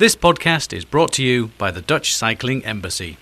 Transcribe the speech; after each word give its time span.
This 0.00 0.16
podcast 0.16 0.72
is 0.72 0.86
brought 0.86 1.12
to 1.12 1.22
you 1.22 1.48
by 1.58 1.70
the 1.70 1.82
Dutch 1.82 2.14
Cycling 2.14 2.64
Embassy. 2.64 3.18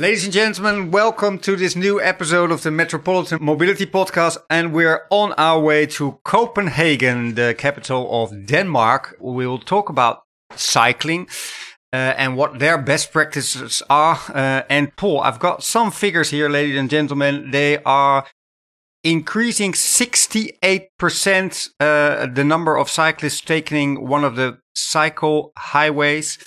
Ladies 0.00 0.24
and 0.24 0.32
gentlemen, 0.32 0.90
welcome 0.90 1.38
to 1.38 1.54
this 1.54 1.76
new 1.76 2.00
episode 2.00 2.50
of 2.50 2.64
the 2.64 2.72
Metropolitan 2.72 3.38
Mobility 3.40 3.86
Podcast. 3.86 4.36
And 4.50 4.72
we're 4.72 5.06
on 5.10 5.32
our 5.34 5.60
way 5.60 5.86
to 5.86 6.18
Copenhagen, 6.24 7.36
the 7.36 7.54
capital 7.56 8.24
of 8.24 8.46
Denmark. 8.46 9.16
We 9.20 9.46
will 9.46 9.60
talk 9.60 9.90
about 9.90 10.24
cycling 10.56 11.28
uh, 11.92 12.14
and 12.16 12.36
what 12.36 12.58
their 12.58 12.78
best 12.78 13.12
practices 13.12 13.82
are. 13.90 14.18
Uh, 14.34 14.62
and 14.68 14.96
Paul, 14.96 15.20
I've 15.20 15.38
got 15.38 15.62
some 15.62 15.90
figures 15.90 16.30
here, 16.30 16.48
ladies 16.48 16.78
and 16.78 16.88
gentlemen. 16.88 17.50
They 17.50 17.82
are 17.84 18.24
increasing 19.04 19.72
68% 19.72 21.70
uh, 21.80 22.26
the 22.26 22.44
number 22.44 22.76
of 22.76 22.88
cyclists 22.88 23.40
taking 23.40 24.06
one 24.06 24.24
of 24.24 24.36
the 24.36 24.58
cycle 24.74 25.52
highways. 25.56 26.38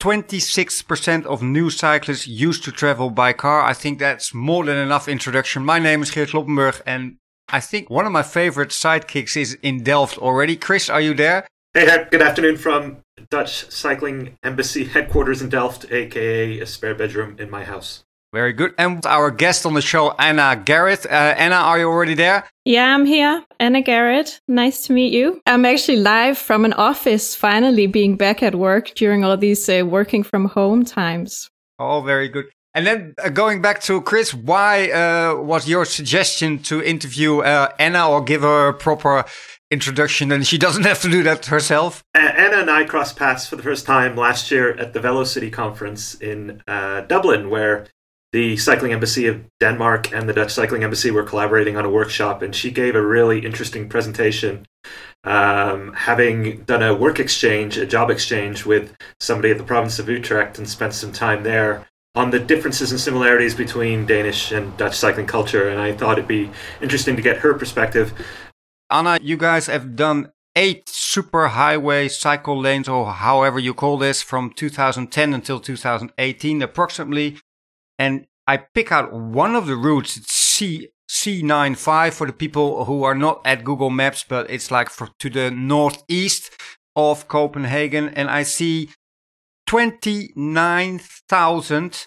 26% 0.00 1.26
of 1.26 1.42
new 1.42 1.68
cyclists 1.68 2.26
used 2.26 2.64
to 2.64 2.72
travel 2.72 3.10
by 3.10 3.34
car. 3.34 3.62
I 3.62 3.74
think 3.74 3.98
that's 3.98 4.32
more 4.32 4.64
than 4.64 4.78
enough 4.78 5.08
introduction. 5.08 5.62
My 5.62 5.78
name 5.78 6.02
is 6.02 6.10
Geert 6.10 6.30
Kloppenburg 6.30 6.80
and 6.86 7.16
I 7.52 7.60
think 7.60 7.90
one 7.90 8.06
of 8.06 8.12
my 8.12 8.22
favorite 8.22 8.70
sidekicks 8.70 9.36
is 9.36 9.58
in 9.62 9.82
Delft 9.82 10.16
already. 10.16 10.56
Chris, 10.56 10.88
are 10.88 11.00
you 11.00 11.12
there? 11.12 11.46
Hey, 11.74 12.06
good 12.10 12.22
afternoon 12.22 12.56
from 12.56 12.98
Dutch 13.28 13.70
Cycling 13.70 14.36
Embassy 14.42 14.84
headquarters 14.84 15.42
in 15.42 15.48
Delft, 15.48 15.90
aka 15.90 16.60
a 16.60 16.66
spare 16.66 16.94
bedroom 16.94 17.36
in 17.38 17.50
my 17.50 17.64
house. 17.64 18.04
Very 18.32 18.52
good. 18.52 18.74
And 18.78 19.04
our 19.06 19.32
guest 19.32 19.66
on 19.66 19.74
the 19.74 19.82
show, 19.82 20.12
Anna 20.12 20.54
Garrett. 20.54 21.04
Uh, 21.04 21.34
Anna, 21.36 21.56
are 21.56 21.80
you 21.80 21.88
already 21.88 22.14
there? 22.14 22.44
Yeah, 22.64 22.94
I'm 22.94 23.04
here. 23.04 23.44
Anna 23.58 23.82
Garrett. 23.82 24.40
Nice 24.46 24.86
to 24.86 24.92
meet 24.92 25.12
you. 25.12 25.40
I'm 25.46 25.64
actually 25.64 25.98
live 25.98 26.38
from 26.38 26.64
an 26.64 26.72
office, 26.74 27.34
finally 27.34 27.88
being 27.88 28.16
back 28.16 28.40
at 28.42 28.54
work 28.54 28.94
during 28.94 29.24
all 29.24 29.36
these 29.36 29.68
uh, 29.68 29.84
working 29.84 30.22
from 30.22 30.44
home 30.44 30.84
times. 30.84 31.50
Oh, 31.80 32.02
very 32.02 32.28
good. 32.28 32.46
And 32.72 32.86
then 32.86 33.14
uh, 33.18 33.30
going 33.30 33.62
back 33.62 33.80
to 33.82 34.00
Chris, 34.00 34.32
why 34.32 34.92
uh, 34.92 35.34
was 35.34 35.68
your 35.68 35.84
suggestion 35.84 36.60
to 36.64 36.80
interview 36.80 37.40
uh, 37.40 37.72
Anna 37.80 38.08
or 38.08 38.22
give 38.22 38.42
her 38.42 38.68
a 38.68 38.74
proper 38.74 39.24
introduction 39.70 40.32
and 40.32 40.46
she 40.46 40.58
doesn't 40.58 40.84
have 40.84 41.00
to 41.02 41.10
do 41.10 41.22
that 41.22 41.46
herself? 41.46 42.02
Anna 42.14 42.58
and 42.58 42.70
I 42.70 42.84
crossed 42.84 43.16
paths 43.16 43.46
for 43.46 43.56
the 43.56 43.62
first 43.62 43.86
time 43.86 44.16
last 44.16 44.50
year 44.50 44.72
at 44.78 44.92
the 44.92 45.00
Velo-city 45.00 45.50
conference 45.50 46.14
in 46.14 46.62
uh, 46.66 47.02
Dublin, 47.02 47.50
where 47.50 47.86
the 48.32 48.56
Cycling 48.56 48.92
Embassy 48.92 49.26
of 49.26 49.44
Denmark 49.58 50.12
and 50.12 50.28
the 50.28 50.32
Dutch 50.32 50.52
Cycling 50.52 50.84
Embassy 50.84 51.10
were 51.10 51.24
collaborating 51.24 51.76
on 51.76 51.84
a 51.84 51.90
workshop, 51.90 52.42
and 52.42 52.54
she 52.54 52.70
gave 52.70 52.94
a 52.94 53.04
really 53.04 53.44
interesting 53.44 53.88
presentation, 53.88 54.66
um, 55.24 55.92
having 55.94 56.62
done 56.62 56.82
a 56.82 56.94
work 56.94 57.18
exchange, 57.18 57.76
a 57.76 57.86
job 57.86 58.10
exchange 58.10 58.64
with 58.64 58.96
somebody 59.18 59.50
at 59.50 59.58
the 59.58 59.64
province 59.64 59.98
of 59.98 60.08
Utrecht 60.08 60.58
and 60.58 60.68
spent 60.68 60.94
some 60.94 61.12
time 61.12 61.42
there 61.42 61.86
on 62.14 62.30
the 62.30 62.40
differences 62.40 62.90
and 62.90 63.00
similarities 63.00 63.54
between 63.54 64.06
Danish 64.06 64.52
and 64.52 64.76
Dutch 64.76 64.96
cycling 64.96 65.26
culture. 65.26 65.68
And 65.68 65.80
I 65.80 65.92
thought 65.92 66.18
it'd 66.18 66.28
be 66.28 66.50
interesting 66.80 67.16
to 67.16 67.22
get 67.22 67.38
her 67.38 67.54
perspective. 67.54 68.12
Anna, 68.90 69.18
you 69.22 69.36
guys 69.36 69.66
have 69.66 69.96
done 69.96 70.32
eight 70.56 70.88
super 70.88 71.48
highway 71.48 72.08
cycle 72.08 72.58
lanes, 72.58 72.88
or 72.88 73.12
however 73.12 73.58
you 73.58 73.74
call 73.74 73.98
this, 73.98 74.22
from 74.22 74.50
2010 74.50 75.34
until 75.34 75.60
2018, 75.60 76.62
approximately 76.62 77.36
and 78.00 78.26
I 78.46 78.56
pick 78.56 78.90
out 78.90 79.12
one 79.12 79.54
of 79.54 79.66
the 79.66 79.76
routes. 79.76 80.16
It's 80.16 80.32
C 80.32 80.88
C95 81.10 82.14
for 82.14 82.26
the 82.26 82.32
people 82.32 82.86
who 82.86 83.02
are 83.02 83.14
not 83.14 83.42
at 83.44 83.62
Google 83.62 83.90
Maps, 83.90 84.24
but 84.26 84.48
it's 84.48 84.70
like 84.70 84.88
for, 84.88 85.10
to 85.18 85.28
the 85.28 85.50
northeast 85.50 86.50
of 86.96 87.28
Copenhagen, 87.28 88.08
and 88.10 88.30
I 88.30 88.44
see 88.44 88.88
29,000 89.66 92.06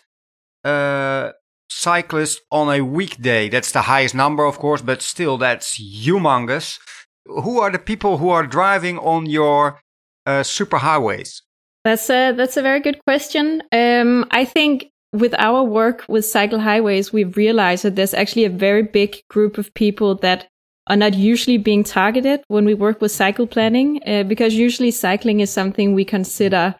uh, 0.64 1.32
cyclists 1.74 2.42
on 2.52 2.74
a 2.74 2.82
weekday. 2.82 3.50
That's 3.50 3.72
the 3.72 3.84
highest 3.84 4.16
number, 4.16 4.46
of 4.46 4.60
course, 4.60 4.82
but 4.82 5.02
still, 5.02 5.38
that's 5.38 5.80
humongous. 5.80 6.80
Who 7.26 7.60
are 7.60 7.72
the 7.72 7.80
people 7.80 8.18
who 8.18 8.30
are 8.30 8.46
driving 8.46 9.00
on 9.00 9.26
your 9.26 9.80
uh, 10.26 10.44
super 10.44 10.78
highways? 10.78 11.42
That's 11.84 12.10
a 12.10 12.32
that's 12.32 12.58
a 12.58 12.62
very 12.62 12.80
good 12.80 13.00
question. 13.06 13.62
Um, 13.72 14.26
I 14.32 14.46
think 14.46 14.90
with 15.12 15.36
our 15.38 15.64
work 15.64 16.06
with 16.08 16.26
cycle 16.26 16.60
highways, 16.60 17.14
we've 17.14 17.38
realized 17.38 17.84
that 17.84 17.96
there's 17.96 18.14
actually 18.14 18.46
a 18.46 18.50
very 18.50 18.84
big 18.84 19.22
group 19.30 19.58
of 19.58 19.74
people 19.74 20.16
that 20.16 20.48
are 20.88 20.98
not 20.98 21.14
usually 21.14 21.58
being 21.58 21.84
targeted 21.84 22.42
when 22.48 22.66
we 22.66 22.74
work 22.74 23.00
with 23.02 23.12
cycle 23.12 23.48
planning, 23.48 24.02
uh, 24.06 24.24
because 24.24 24.54
usually 24.54 24.92
cycling 24.92 25.40
is 25.40 25.50
something 25.50 25.94
we 25.94 26.06
consider 26.06 26.76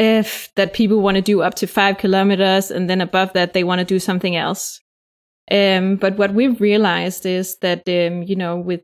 if 0.00 0.50
that 0.56 0.72
people 0.72 1.00
want 1.00 1.16
to 1.16 1.20
do 1.20 1.42
up 1.42 1.54
to 1.54 1.66
five 1.66 1.98
kilometers 1.98 2.70
and 2.70 2.88
then 2.88 3.02
above 3.02 3.34
that 3.34 3.52
they 3.52 3.62
want 3.62 3.80
to 3.80 3.84
do 3.84 3.98
something 3.98 4.34
else. 4.34 4.80
Um, 5.50 5.96
but 5.96 6.16
what 6.16 6.32
we've 6.32 6.58
realized 6.58 7.26
is 7.26 7.58
that, 7.58 7.86
um, 7.86 8.22
you 8.22 8.34
know, 8.34 8.56
with 8.56 8.80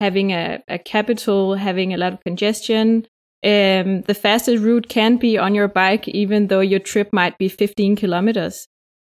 having 0.00 0.30
a, 0.30 0.62
a 0.68 0.78
capital, 0.78 1.56
having 1.56 1.92
a 1.92 1.96
lot 1.96 2.12
of 2.12 2.22
congestion, 2.22 3.06
um, 3.44 4.02
the 4.02 4.14
fastest 4.14 4.62
route 4.62 4.88
can 4.88 5.16
be 5.16 5.36
on 5.36 5.52
your 5.52 5.66
bike, 5.66 6.06
even 6.06 6.46
though 6.46 6.60
your 6.60 6.78
trip 6.78 7.12
might 7.12 7.36
be 7.38 7.48
15 7.48 7.96
kilometers. 7.96 8.68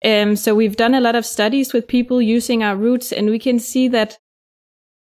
Um, 0.05 0.37
so 0.37 0.55
we've 0.55 0.77
done 0.77 0.95
a 0.95 1.01
lot 1.01 1.17
of 1.17 1.27
studies 1.27 1.73
with 1.73 1.89
people 1.89 2.23
using 2.23 2.63
our 2.63 2.77
routes, 2.77 3.11
and 3.11 3.31
we 3.31 3.41
can 3.41 3.59
see 3.59 3.89
that, 3.89 4.19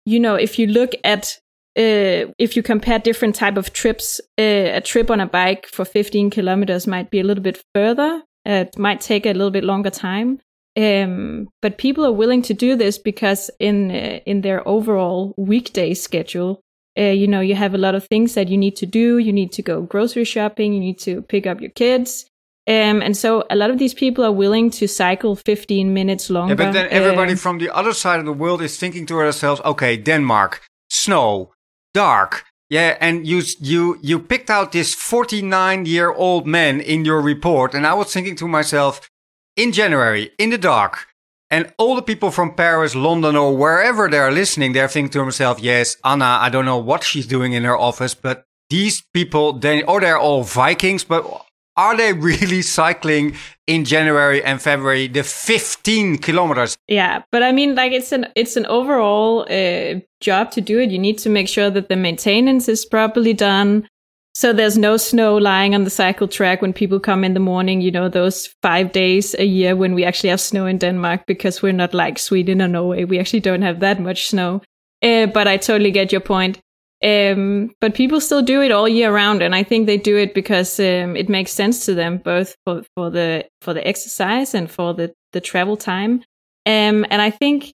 you 0.06 0.19
know, 0.19 0.36
if 0.36 0.58
you 0.58 0.68
look 0.68 0.92
at 1.03 1.40
uh, 1.78 2.28
if 2.38 2.56
you 2.56 2.64
compare 2.64 3.00
different 3.00 3.36
type 3.36 3.58
of 3.58 3.72
trips, 3.72 4.20
uh, 4.38 4.76
a 4.78 4.82
trip 4.82 5.09
on 5.09 5.22
a 5.22 5.26
bike 5.26 5.68
for 5.68 5.86
15 5.86 6.30
kilometers 6.30 6.86
might 6.86 7.09
be 7.09 7.20
a 7.20 7.24
little 7.24 7.44
bit 7.44 7.64
further. 7.74 8.24
Uh, 8.48 8.66
it 8.68 8.78
might 8.78 9.00
take 9.00 9.26
a 9.26 9.34
little 9.34 9.52
bit 9.52 9.64
longer 9.64 9.90
time. 9.90 10.40
Um, 10.78 11.50
but 11.62 11.78
people 11.78 12.06
are 12.06 12.14
willing 12.14 12.42
to 12.44 12.54
do 12.54 12.76
this 12.76 12.98
because 12.98 13.52
in 13.60 13.92
uh, 13.92 14.20
in 14.26 14.42
their 14.42 14.66
overall 14.68 15.34
weekday 15.38 15.94
schedule, 15.94 16.62
uh, 16.98 17.04
you 17.04 17.28
know, 17.28 17.42
you 17.42 17.56
have 17.56 17.74
a 17.74 17.78
lot 17.78 17.96
of 17.96 18.08
things 18.08 18.34
that 18.36 18.48
you 18.48 18.58
need 18.58 18.76
to 18.78 18.86
do. 18.86 19.18
You 19.18 19.34
need 19.34 19.52
to 19.54 19.62
go 19.62 19.81
grocery 19.81 20.24
shopping. 20.24 20.74
You 20.74 20.80
need 20.80 21.00
to 21.00 21.22
pick 21.24 21.46
up 21.46 21.62
your 21.62 21.72
kids. 21.72 22.26
Um, 22.68 23.02
and 23.02 23.18
so 23.18 23.44
a 23.50 23.56
lot 23.56 23.70
of 23.70 23.80
these 23.80 23.94
people 23.94 24.24
are 24.24 24.31
willing 24.31 24.70
to 24.72 24.88
cycle 24.88 25.36
15 25.36 25.94
minutes 25.94 26.30
longer. 26.30 26.54
Yeah, 26.54 26.66
but 26.66 26.72
then 26.74 26.88
everybody 26.90 27.36
from 27.36 27.58
the 27.58 27.70
other 27.76 27.94
side 27.94 28.20
of 28.20 28.26
the 28.26 28.34
world 28.34 28.62
is 28.62 28.78
thinking 28.78 29.06
to 29.08 29.18
ourselves, 29.18 29.62
okay, 29.66 29.98
Denmark, 29.98 30.62
snow, 30.90 31.52
dark. 31.94 32.46
Yeah, 32.69 32.97
and 33.02 33.28
you 33.28 33.41
you 33.59 34.00
you 34.02 34.19
picked 34.19 34.50
out 34.50 34.72
this 34.72 34.96
49 34.96 35.85
year 35.85 36.12
old 36.12 36.47
man 36.47 36.79
in 36.79 37.03
your 37.03 37.22
report, 37.22 37.74
and 37.74 37.85
I 37.85 37.94
was 37.94 38.13
thinking 38.13 38.38
to 38.38 38.47
myself, 38.47 39.09
in 39.57 39.74
January, 39.74 40.31
in 40.38 40.51
the 40.51 40.57
dark, 40.57 41.07
and 41.50 41.74
all 41.78 41.96
the 41.96 42.01
people 42.01 42.31
from 42.31 42.56
Paris, 42.56 42.96
London, 42.96 43.35
or 43.35 43.57
wherever 43.57 44.09
they're 44.09 44.31
listening, 44.31 44.72
they're 44.72 44.88
thinking 44.88 45.12
to 45.12 45.19
themselves, 45.19 45.62
yes, 45.62 45.97
Anna, 46.06 46.38
I 46.40 46.50
don't 46.50 46.63
know 46.66 46.78
what 46.78 47.03
she's 47.03 47.28
doing 47.28 47.51
in 47.51 47.66
her 47.66 47.78
office, 47.78 48.16
but 48.16 48.46
these 48.69 49.03
people, 49.13 49.51
they, 49.51 49.84
or 49.84 50.00
they're 50.00 50.18
all 50.18 50.44
Vikings, 50.44 51.03
but 51.03 51.46
are 51.78 51.96
they 51.96 52.14
really 52.14 52.62
cycling 52.78 53.36
in 53.68 53.86
January 53.86 54.44
and 54.44 54.62
February 54.62 55.08
the 55.08 55.24
15 55.24 56.18
kilometers? 56.18 56.78
Yeah, 56.88 57.24
but 57.32 57.44
I 57.44 57.52
mean, 57.52 57.76
like 57.76 57.92
it's 57.92 58.12
an 58.12 58.28
it's 58.36 58.56
an 58.56 58.66
overall 58.66 59.46
uh, 59.50 60.00
job 60.20 60.52
to 60.52 60.62
do 60.62 60.80
it. 60.80 60.92
You 60.92 61.00
need 61.00 61.18
to 61.20 61.30
make 61.30 61.48
sure 61.48 61.70
that 61.70 61.90
the 61.90 61.96
maintenance 61.96 62.68
is 62.68 62.86
properly 62.86 63.34
done. 63.34 63.88
So 64.34 64.54
there's 64.54 64.78
no 64.78 64.96
snow 64.96 65.36
lying 65.36 65.76
on 65.76 65.84
the 65.84 65.90
cycle 65.90 66.28
track 66.28 66.62
when 66.62 66.72
people 66.72 67.02
come 67.02 67.26
in 67.26 67.34
the 67.34 67.42
morning, 67.42 67.81
you 67.81 67.92
know, 67.92 68.07
those 68.07 68.48
five 68.62 68.94
days 68.94 69.36
a 69.38 69.44
year 69.44 69.75
when 69.75 69.94
we 69.94 70.06
actually 70.06 70.30
have 70.30 70.40
snow 70.40 70.66
in 70.66 70.78
Denmark 70.78 71.25
because 71.28 71.62
we're 71.62 71.74
not 71.74 71.94
like 71.94 72.18
Sweden 72.18 72.62
or 72.62 72.69
Norway. 72.69 73.04
We 73.04 73.19
actually 73.19 73.42
don't 73.42 73.62
have 73.62 73.81
that 73.81 74.00
much 74.00 74.28
snow. 74.28 74.62
Uh, 75.04 75.25
but 75.25 75.48
I 75.48 75.57
totally 75.57 75.92
get 75.92 76.12
your 76.12 76.22
point. 76.22 76.60
Um, 77.03 77.71
but 77.81 77.95
people 77.95 78.21
still 78.21 78.44
do 78.44 78.62
it 78.62 78.71
all 78.71 78.88
year 78.88 79.13
round, 79.13 79.42
and 79.42 79.56
I 79.56 79.63
think 79.63 79.88
they 79.88 79.98
do 79.98 80.18
it 80.18 80.33
because 80.33 80.80
um, 80.80 81.15
it 81.15 81.30
makes 81.30 81.51
sense 81.51 81.86
to 81.86 81.95
them, 81.95 82.18
both 82.18 82.56
for, 82.63 82.83
for 82.95 83.09
the 83.09 83.48
for 83.62 83.74
the 83.74 83.86
exercise 83.88 84.53
and 84.53 84.69
for 84.69 84.94
the 84.94 85.13
the 85.33 85.42
travel 85.42 85.77
time. 85.77 86.24
Um, 86.68 87.06
and 87.09 87.21
I 87.21 87.31
think 87.31 87.74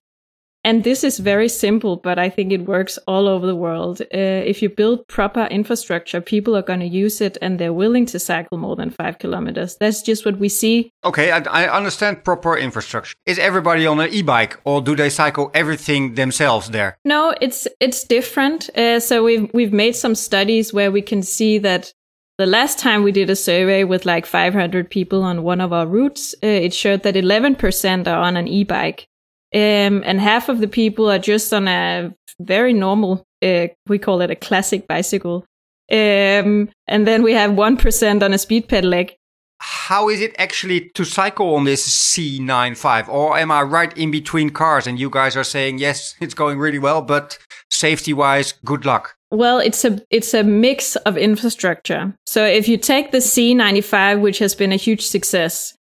and 0.64 0.84
this 0.84 1.04
is 1.04 1.18
very 1.18 1.48
simple, 1.48 1.96
but 1.96 2.18
I 2.18 2.28
think 2.28 2.52
it 2.52 2.66
works 2.66 2.98
all 3.06 3.28
over 3.28 3.46
the 3.46 3.54
world. 3.54 4.00
Uh, 4.00 4.42
if 4.44 4.60
you 4.60 4.68
build 4.68 5.06
proper 5.08 5.44
infrastructure, 5.44 6.20
people 6.20 6.56
are 6.56 6.62
going 6.62 6.80
to 6.80 6.86
use 6.86 7.20
it 7.20 7.38
and 7.40 7.58
they're 7.58 7.72
willing 7.72 8.06
to 8.06 8.18
cycle 8.18 8.58
more 8.58 8.76
than 8.76 8.90
five 8.90 9.18
kilometers. 9.18 9.76
That's 9.76 10.02
just 10.02 10.26
what 10.26 10.38
we 10.38 10.48
see. 10.48 10.90
Okay, 11.04 11.30
I, 11.30 11.38
I 11.38 11.76
understand 11.76 12.24
proper 12.24 12.56
infrastructure. 12.56 13.14
Is 13.24 13.38
everybody 13.38 13.86
on 13.86 14.00
an 14.00 14.12
e-bike 14.12 14.60
or 14.64 14.82
do 14.82 14.96
they 14.96 15.10
cycle 15.10 15.50
everything 15.54 16.14
themselves 16.14 16.70
there? 16.70 16.98
No, 17.04 17.34
it's 17.40 17.68
it's 17.80 18.04
different. 18.04 18.68
Uh, 18.76 19.00
so 19.00 19.22
we've 19.22 19.48
we've 19.54 19.72
made 19.72 19.94
some 19.94 20.14
studies 20.14 20.72
where 20.72 20.90
we 20.90 21.02
can 21.02 21.22
see 21.22 21.58
that 21.58 21.92
the 22.36 22.46
last 22.46 22.78
time 22.78 23.02
we 23.02 23.12
did 23.12 23.30
a 23.30 23.36
survey 23.36 23.84
with 23.84 24.06
like 24.06 24.24
500 24.24 24.90
people 24.90 25.22
on 25.22 25.42
one 25.42 25.60
of 25.60 25.72
our 25.72 25.86
routes, 25.86 26.34
uh, 26.42 26.46
it 26.46 26.72
showed 26.72 27.02
that 27.02 27.16
11% 27.16 28.06
are 28.06 28.22
on 28.22 28.36
an 28.36 28.46
e-bike. 28.46 29.08
Um, 29.54 30.02
and 30.04 30.20
half 30.20 30.48
of 30.48 30.60
the 30.60 30.68
people 30.68 31.10
are 31.10 31.18
just 31.18 31.52
on 31.52 31.68
a 31.68 32.12
very 32.40 32.72
normal, 32.72 33.24
uh, 33.42 33.68
we 33.86 33.98
call 33.98 34.20
it 34.20 34.30
a 34.30 34.36
classic 34.36 34.86
bicycle. 34.86 35.44
Um, 35.90 36.68
and 36.86 37.06
then 37.06 37.22
we 37.22 37.32
have 37.32 37.52
1% 37.52 38.22
on 38.22 38.32
a 38.32 38.38
speed 38.38 38.68
pedelec. 38.68 39.14
How 39.60 40.08
is 40.08 40.20
it 40.20 40.34
actually 40.38 40.90
to 40.90 41.04
cycle 41.04 41.54
on 41.54 41.64
this 41.64 41.88
C95? 41.88 43.08
Or 43.08 43.38
am 43.38 43.50
I 43.50 43.62
right 43.62 43.96
in 43.96 44.10
between 44.10 44.50
cars 44.50 44.86
and 44.86 45.00
you 45.00 45.10
guys 45.10 45.36
are 45.36 45.44
saying, 45.44 45.78
yes, 45.78 46.14
it's 46.20 46.34
going 46.34 46.58
really 46.58 46.78
well, 46.78 47.02
but 47.02 47.38
safety 47.70 48.12
wise, 48.12 48.52
good 48.64 48.84
luck? 48.84 49.16
Well, 49.30 49.58
it's 49.58 49.84
a 49.84 50.00
it's 50.10 50.32
a 50.32 50.42
mix 50.42 50.96
of 50.96 51.18
infrastructure. 51.18 52.14
So 52.24 52.44
if 52.44 52.66
you 52.66 52.78
take 52.78 53.10
the 53.10 53.18
C95, 53.18 54.20
which 54.20 54.38
has 54.38 54.54
been 54.54 54.72
a 54.72 54.76
huge 54.76 55.06
success, 55.06 55.74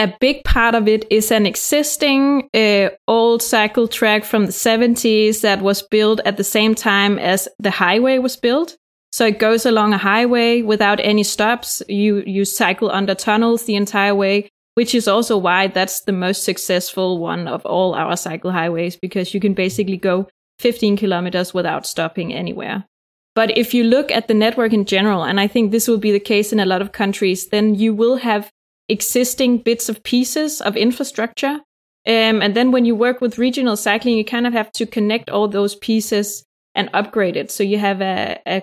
a 0.00 0.16
big 0.18 0.42
part 0.44 0.74
of 0.74 0.88
it 0.88 1.06
is 1.10 1.30
an 1.30 1.44
existing 1.44 2.48
uh, 2.54 2.88
old 3.06 3.42
cycle 3.42 3.86
track 3.86 4.24
from 4.24 4.46
the 4.46 4.52
70s 4.52 5.42
that 5.42 5.60
was 5.60 5.82
built 5.82 6.20
at 6.24 6.38
the 6.38 6.44
same 6.44 6.74
time 6.74 7.18
as 7.18 7.46
the 7.58 7.70
highway 7.70 8.16
was 8.16 8.34
built. 8.34 8.78
So 9.12 9.26
it 9.26 9.38
goes 9.38 9.66
along 9.66 9.92
a 9.92 9.98
highway 9.98 10.62
without 10.62 11.00
any 11.00 11.22
stops. 11.22 11.82
You 11.86 12.22
you 12.26 12.46
cycle 12.46 12.90
under 12.90 13.14
tunnels 13.14 13.64
the 13.64 13.74
entire 13.74 14.14
way, 14.14 14.48
which 14.74 14.94
is 14.94 15.06
also 15.06 15.36
why 15.36 15.66
that's 15.66 16.02
the 16.02 16.12
most 16.12 16.44
successful 16.44 17.18
one 17.18 17.46
of 17.46 17.66
all 17.66 17.94
our 17.94 18.16
cycle 18.16 18.52
highways 18.52 18.96
because 18.96 19.34
you 19.34 19.40
can 19.40 19.52
basically 19.52 19.98
go 19.98 20.28
15 20.60 20.96
kilometers 20.96 21.52
without 21.52 21.86
stopping 21.86 22.32
anywhere. 22.32 22.86
But 23.34 23.56
if 23.58 23.74
you 23.74 23.84
look 23.84 24.10
at 24.10 24.28
the 24.28 24.34
network 24.34 24.72
in 24.72 24.86
general, 24.86 25.24
and 25.24 25.38
I 25.40 25.46
think 25.46 25.70
this 25.70 25.88
will 25.88 25.98
be 25.98 26.12
the 26.12 26.20
case 26.20 26.52
in 26.52 26.60
a 26.60 26.66
lot 26.66 26.82
of 26.82 26.92
countries, 26.92 27.48
then 27.48 27.74
you 27.74 27.94
will 27.94 28.16
have 28.16 28.50
existing 28.90 29.58
bits 29.58 29.88
of 29.88 30.02
pieces 30.02 30.60
of 30.60 30.76
infrastructure. 30.76 31.60
Um, 32.06 32.42
and 32.42 32.54
then 32.54 32.72
when 32.72 32.84
you 32.84 32.94
work 32.94 33.20
with 33.20 33.38
regional 33.38 33.76
cycling, 33.76 34.16
you 34.16 34.24
kind 34.24 34.46
of 34.46 34.52
have 34.52 34.72
to 34.72 34.86
connect 34.86 35.30
all 35.30 35.48
those 35.48 35.76
pieces 35.76 36.44
and 36.74 36.90
upgrade 36.92 37.36
it. 37.36 37.50
So 37.50 37.62
you 37.62 37.78
have 37.78 38.00
a, 38.00 38.40
a, 38.46 38.62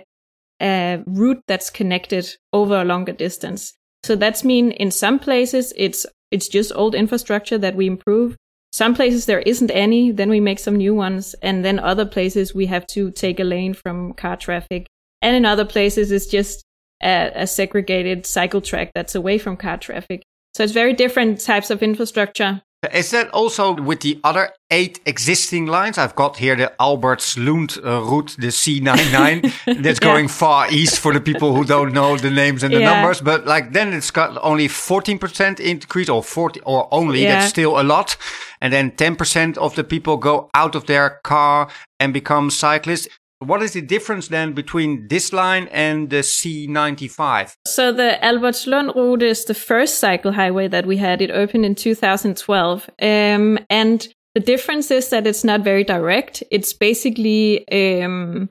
a 0.61 1.03
route 1.05 1.43
that's 1.47 1.69
connected 1.69 2.27
over 2.51 2.81
a 2.81 2.85
longer 2.85 3.13
distance. 3.13 3.73
So 4.03 4.15
that's 4.15 4.43
mean 4.43 4.71
in 4.71 4.91
some 4.91 5.19
places 5.19 5.73
it's 5.75 6.05
it's 6.31 6.47
just 6.47 6.71
old 6.75 6.93
infrastructure 6.93 7.57
that 7.57 7.75
we 7.75 7.87
improve. 7.87 8.35
Some 8.71 8.95
places 8.95 9.25
there 9.25 9.39
isn't 9.39 9.71
any, 9.71 10.11
then 10.11 10.29
we 10.29 10.39
make 10.39 10.59
some 10.59 10.75
new 10.75 10.93
ones. 10.93 11.35
And 11.41 11.63
then 11.63 11.79
other 11.79 12.05
places 12.05 12.53
we 12.53 12.65
have 12.65 12.85
to 12.87 13.11
take 13.11 13.39
a 13.39 13.45
lane 13.45 13.73
from 13.73 14.13
car 14.13 14.35
traffic. 14.35 14.87
And 15.21 15.35
in 15.35 15.45
other 15.45 15.65
places 15.65 16.11
it's 16.11 16.27
just 16.27 16.63
a, 17.01 17.31
a 17.35 17.47
segregated 17.47 18.25
cycle 18.25 18.61
track 18.61 18.91
that's 18.93 19.15
away 19.15 19.37
from 19.37 19.57
car 19.57 19.77
traffic. 19.77 20.23
So 20.55 20.63
it's 20.63 20.73
very 20.73 20.93
different 20.93 21.39
types 21.39 21.69
of 21.69 21.83
infrastructure. 21.83 22.61
Is 22.93 23.09
that 23.09 23.29
also 23.31 23.73
with 23.73 24.01
the 24.01 24.19
other 24.23 24.51
eight 24.69 24.99
existing 25.07 25.65
lines? 25.65 25.97
I've 25.97 26.15
got 26.15 26.37
here 26.37 26.55
the 26.55 26.71
Albertslund 26.79 27.83
uh, 27.83 28.03
route, 28.03 28.35
the 28.37 28.47
C99, 28.47 29.81
that's 29.81 29.99
going 29.99 30.25
yeah. 30.25 30.31
far 30.31 30.71
east 30.71 30.99
for 30.99 31.11
the 31.11 31.19
people 31.19 31.55
who 31.55 31.65
don't 31.65 31.91
know 31.91 32.17
the 32.17 32.29
names 32.29 32.61
and 32.61 32.71
the 32.71 32.79
yeah. 32.79 32.93
numbers. 32.93 33.19
But 33.19 33.47
like 33.47 33.73
then 33.73 33.93
it's 33.93 34.11
got 34.11 34.37
only 34.43 34.67
14% 34.67 35.59
increase 35.59 36.07
or 36.07 36.21
40 36.21 36.61
or 36.61 36.87
only, 36.91 37.23
yeah. 37.23 37.39
that's 37.39 37.49
still 37.49 37.81
a 37.81 37.83
lot. 37.83 38.15
And 38.61 38.71
then 38.71 38.91
10% 38.91 39.57
of 39.57 39.73
the 39.75 39.83
people 39.83 40.17
go 40.17 40.49
out 40.53 40.75
of 40.75 40.85
their 40.85 41.19
car 41.23 41.69
and 41.99 42.13
become 42.13 42.51
cyclists. 42.51 43.07
What 43.39 43.61
is 43.61 43.73
the 43.73 43.81
difference 43.81 44.29
then 44.29 44.53
between 44.53 45.07
this 45.09 45.31
line 45.31 45.67
and 45.71 46.09
the 46.09 46.17
C95? 46.17 47.53
So 47.67 47.91
the 47.91 48.17
Albertslund 48.23 48.95
route 48.95 49.21
is 49.21 49.45
the 49.45 49.53
first 49.53 49.99
cycle 49.99 50.31
highway 50.31 50.67
that 50.69 50.87
we 50.87 50.97
had. 50.97 51.21
It 51.21 51.29
opened 51.29 51.63
in 51.63 51.75
2012. 51.75 52.89
Um, 52.99 53.59
and 53.69 54.07
the 54.33 54.39
difference 54.39 54.89
is 54.89 55.09
that 55.09 55.27
it's 55.27 55.43
not 55.43 55.61
very 55.61 55.83
direct. 55.83 56.41
It's 56.49 56.73
basically, 56.73 57.67
um, 57.69 58.49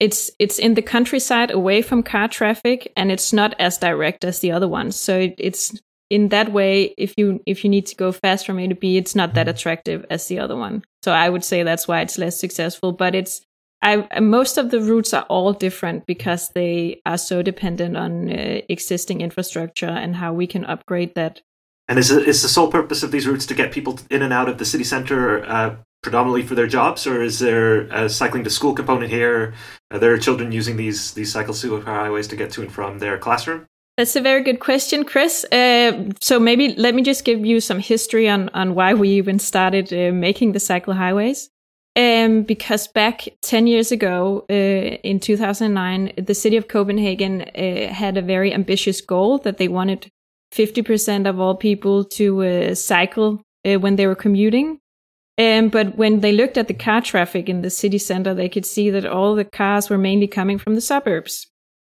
it's, 0.00 0.32
it's 0.40 0.58
in 0.58 0.74
the 0.74 0.82
countryside 0.82 1.52
away 1.52 1.80
from 1.80 2.02
car 2.02 2.26
traffic 2.26 2.92
and 2.96 3.12
it's 3.12 3.32
not 3.32 3.54
as 3.60 3.78
direct 3.78 4.24
as 4.24 4.40
the 4.40 4.50
other 4.50 4.68
ones. 4.68 4.96
So 4.96 5.16
it, 5.16 5.34
it's 5.38 5.78
in 6.10 6.30
that 6.30 6.52
way, 6.52 6.94
if 6.98 7.14
you, 7.16 7.40
if 7.46 7.62
you 7.62 7.70
need 7.70 7.86
to 7.86 7.94
go 7.94 8.10
fast 8.10 8.46
from 8.46 8.58
A 8.58 8.66
to 8.66 8.74
B, 8.74 8.96
it's 8.96 9.14
not 9.14 9.34
that 9.34 9.46
attractive 9.46 10.04
as 10.10 10.26
the 10.26 10.40
other 10.40 10.56
one. 10.56 10.82
So 11.04 11.12
I 11.12 11.28
would 11.28 11.44
say 11.44 11.62
that's 11.62 11.86
why 11.86 12.00
it's 12.00 12.18
less 12.18 12.40
successful, 12.40 12.90
but 12.92 13.14
it's, 13.14 13.42
I, 13.80 14.20
most 14.20 14.58
of 14.58 14.70
the 14.70 14.80
routes 14.80 15.14
are 15.14 15.24
all 15.28 15.52
different 15.52 16.06
because 16.06 16.50
they 16.50 17.00
are 17.06 17.18
so 17.18 17.42
dependent 17.42 17.96
on 17.96 18.30
uh, 18.30 18.60
existing 18.68 19.20
infrastructure 19.20 19.86
and 19.86 20.16
how 20.16 20.32
we 20.32 20.46
can 20.46 20.64
upgrade 20.64 21.14
that. 21.14 21.42
And 21.86 21.98
is, 21.98 22.10
it, 22.10 22.26
is 22.28 22.42
the 22.42 22.48
sole 22.48 22.70
purpose 22.70 23.02
of 23.02 23.12
these 23.12 23.26
routes 23.26 23.46
to 23.46 23.54
get 23.54 23.72
people 23.72 23.98
in 24.10 24.22
and 24.22 24.32
out 24.32 24.48
of 24.48 24.58
the 24.58 24.64
city 24.64 24.84
center 24.84 25.44
uh, 25.48 25.76
predominantly 26.02 26.42
for 26.42 26.54
their 26.54 26.66
jobs, 26.66 27.06
or 27.06 27.22
is 27.22 27.38
there 27.38 27.82
a 27.88 28.08
cycling 28.08 28.44
to 28.44 28.50
school 28.50 28.74
component 28.74 29.10
here? 29.10 29.54
Are 29.90 29.98
there 29.98 30.18
children 30.18 30.52
using 30.52 30.76
these 30.76 31.14
these 31.14 31.32
cycle 31.32 31.54
superhighways 31.54 32.28
to 32.30 32.36
get 32.36 32.50
to 32.52 32.62
and 32.62 32.72
from 32.72 32.98
their 32.98 33.18
classroom? 33.18 33.66
That's 33.96 34.14
a 34.14 34.20
very 34.20 34.44
good 34.44 34.60
question, 34.60 35.04
Chris. 35.04 35.44
Uh, 35.50 36.10
so 36.20 36.38
maybe 36.38 36.74
let 36.76 36.94
me 36.94 37.02
just 37.02 37.24
give 37.24 37.44
you 37.44 37.60
some 37.60 37.80
history 37.80 38.28
on 38.28 38.48
on 38.50 38.74
why 38.74 38.94
we 38.94 39.08
even 39.10 39.38
started 39.38 39.92
uh, 39.92 40.12
making 40.12 40.52
the 40.52 40.60
cycle 40.60 40.94
highways. 40.94 41.50
Um, 41.98 42.42
because 42.42 42.86
back 42.86 43.26
10 43.42 43.66
years 43.66 43.90
ago, 43.90 44.46
uh, 44.48 44.54
in 45.02 45.18
2009, 45.18 46.12
the 46.16 46.34
city 46.34 46.56
of 46.56 46.68
Copenhagen 46.68 47.42
uh, 47.42 47.92
had 47.92 48.16
a 48.16 48.22
very 48.22 48.54
ambitious 48.54 49.00
goal 49.00 49.38
that 49.38 49.58
they 49.58 49.66
wanted 49.66 50.08
50% 50.54 51.28
of 51.28 51.40
all 51.40 51.56
people 51.56 52.04
to 52.04 52.44
uh, 52.44 52.74
cycle 52.76 53.42
uh, 53.66 53.80
when 53.80 53.96
they 53.96 54.06
were 54.06 54.14
commuting. 54.14 54.78
Um, 55.38 55.70
but 55.70 55.96
when 55.96 56.20
they 56.20 56.30
looked 56.30 56.56
at 56.56 56.68
the 56.68 56.74
car 56.74 57.00
traffic 57.00 57.48
in 57.48 57.62
the 57.62 57.70
city 57.70 57.98
center, 57.98 58.32
they 58.32 58.48
could 58.48 58.66
see 58.66 58.90
that 58.90 59.04
all 59.04 59.34
the 59.34 59.44
cars 59.44 59.90
were 59.90 59.98
mainly 59.98 60.28
coming 60.28 60.58
from 60.58 60.76
the 60.76 60.80
suburbs. 60.80 61.48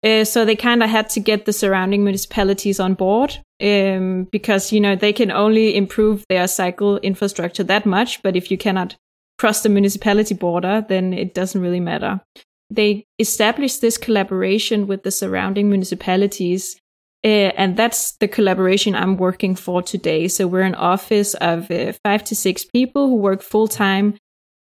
Uh, 0.03 0.25
so 0.25 0.43
they 0.43 0.55
kind 0.55 0.83
of 0.83 0.89
had 0.89 1.09
to 1.11 1.21
get 1.21 1.45
the 1.45 1.53
surrounding 1.53 2.03
municipalities 2.03 2.77
on 2.77 2.93
board 2.93 3.39
um, 3.61 4.27
because 4.33 4.73
you 4.73 4.81
know 4.81 4.97
they 4.97 5.13
can 5.13 5.31
only 5.31 5.77
improve 5.77 6.25
their 6.27 6.45
cycle 6.45 6.97
infrastructure 6.97 7.63
that 7.63 7.85
much. 7.85 8.21
But 8.21 8.35
if 8.35 8.51
you 8.51 8.57
cannot 8.57 8.97
cross 9.37 9.63
the 9.63 9.69
municipality 9.69 10.35
border, 10.35 10.85
then 10.87 11.13
it 11.13 11.33
doesn't 11.33 11.61
really 11.61 11.79
matter. 11.79 12.21
They 12.69 13.05
established 13.19 13.81
this 13.81 13.97
collaboration 13.97 14.87
with 14.87 15.03
the 15.03 15.11
surrounding 15.11 15.69
municipalities. 15.69 16.79
Uh, 17.23 17.53
and 17.55 17.77
that's 17.77 18.13
the 18.17 18.27
collaboration 18.27 18.95
I'm 18.95 19.17
working 19.17 19.55
for 19.55 19.81
today. 19.81 20.27
So 20.27 20.47
we're 20.47 20.61
an 20.61 20.75
office 20.75 21.35
of 21.35 21.71
uh, 21.71 21.93
five 22.03 22.23
to 22.25 22.35
six 22.35 22.65
people 22.65 23.07
who 23.07 23.15
work 23.15 23.41
full 23.41 23.67
time, 23.67 24.15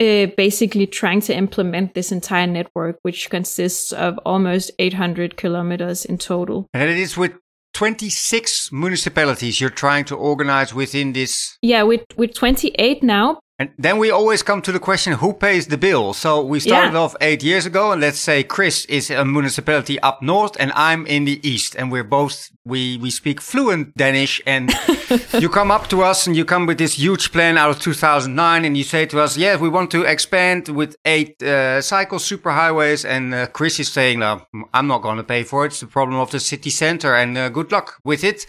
uh, 0.00 0.26
basically 0.36 0.86
trying 0.86 1.20
to 1.22 1.34
implement 1.34 1.94
this 1.94 2.10
entire 2.10 2.46
network, 2.46 2.98
which 3.02 3.30
consists 3.30 3.92
of 3.92 4.18
almost 4.24 4.72
800 4.78 5.36
kilometers 5.36 6.04
in 6.04 6.18
total. 6.18 6.66
And 6.74 6.90
it 6.90 6.98
is 6.98 7.16
with 7.16 7.34
26 7.74 8.72
municipalities 8.72 9.60
you're 9.60 9.70
trying 9.70 10.04
to 10.06 10.16
organize 10.16 10.74
within 10.74 11.12
this? 11.12 11.56
Yeah, 11.62 11.84
with, 11.84 12.02
with 12.16 12.34
28 12.34 13.02
now, 13.02 13.40
and 13.60 13.70
then 13.76 13.98
we 13.98 14.10
always 14.10 14.42
come 14.42 14.62
to 14.62 14.72
the 14.72 14.80
question 14.80 15.12
who 15.12 15.34
pays 15.34 15.66
the 15.66 15.76
bill? 15.76 16.14
So 16.14 16.42
we 16.42 16.60
started 16.60 16.94
yeah. 16.94 17.00
off 17.00 17.14
eight 17.20 17.42
years 17.42 17.66
ago, 17.66 17.92
and 17.92 18.00
let's 18.00 18.18
say 18.18 18.42
Chris 18.42 18.86
is 18.86 19.10
a 19.10 19.22
municipality 19.22 20.00
up 20.00 20.22
north, 20.22 20.56
and 20.58 20.72
I'm 20.74 21.06
in 21.06 21.26
the 21.26 21.46
east, 21.46 21.76
and 21.76 21.92
we're 21.92 22.02
both 22.02 22.50
we 22.64 22.96
we 22.96 23.10
speak 23.10 23.38
fluent 23.38 23.94
Danish. 23.98 24.40
And 24.46 24.72
you 25.38 25.50
come 25.50 25.70
up 25.70 25.88
to 25.88 26.00
us, 26.00 26.26
and 26.26 26.34
you 26.34 26.46
come 26.46 26.64
with 26.64 26.78
this 26.78 26.94
huge 26.94 27.32
plan 27.32 27.58
out 27.58 27.68
of 27.68 27.80
2009, 27.80 28.64
and 28.64 28.78
you 28.78 28.84
say 28.84 29.04
to 29.04 29.20
us, 29.20 29.36
"Yes, 29.36 29.60
we 29.60 29.68
want 29.68 29.90
to 29.90 30.04
expand 30.04 30.68
with 30.68 30.96
eight 31.04 31.42
uh, 31.42 31.82
cycle 31.82 32.18
superhighways." 32.18 33.04
And 33.04 33.34
uh, 33.34 33.46
Chris 33.48 33.78
is 33.78 33.92
saying, 33.92 34.20
"No, 34.20 34.40
I'm 34.72 34.86
not 34.86 35.02
going 35.02 35.18
to 35.18 35.24
pay 35.34 35.42
for 35.42 35.66
it. 35.66 35.72
It's 35.72 35.80
the 35.80 35.86
problem 35.86 36.18
of 36.18 36.30
the 36.30 36.40
city 36.40 36.70
center, 36.70 37.14
and 37.14 37.36
uh, 37.36 37.50
good 37.50 37.70
luck 37.70 38.00
with 38.04 38.24
it." 38.24 38.46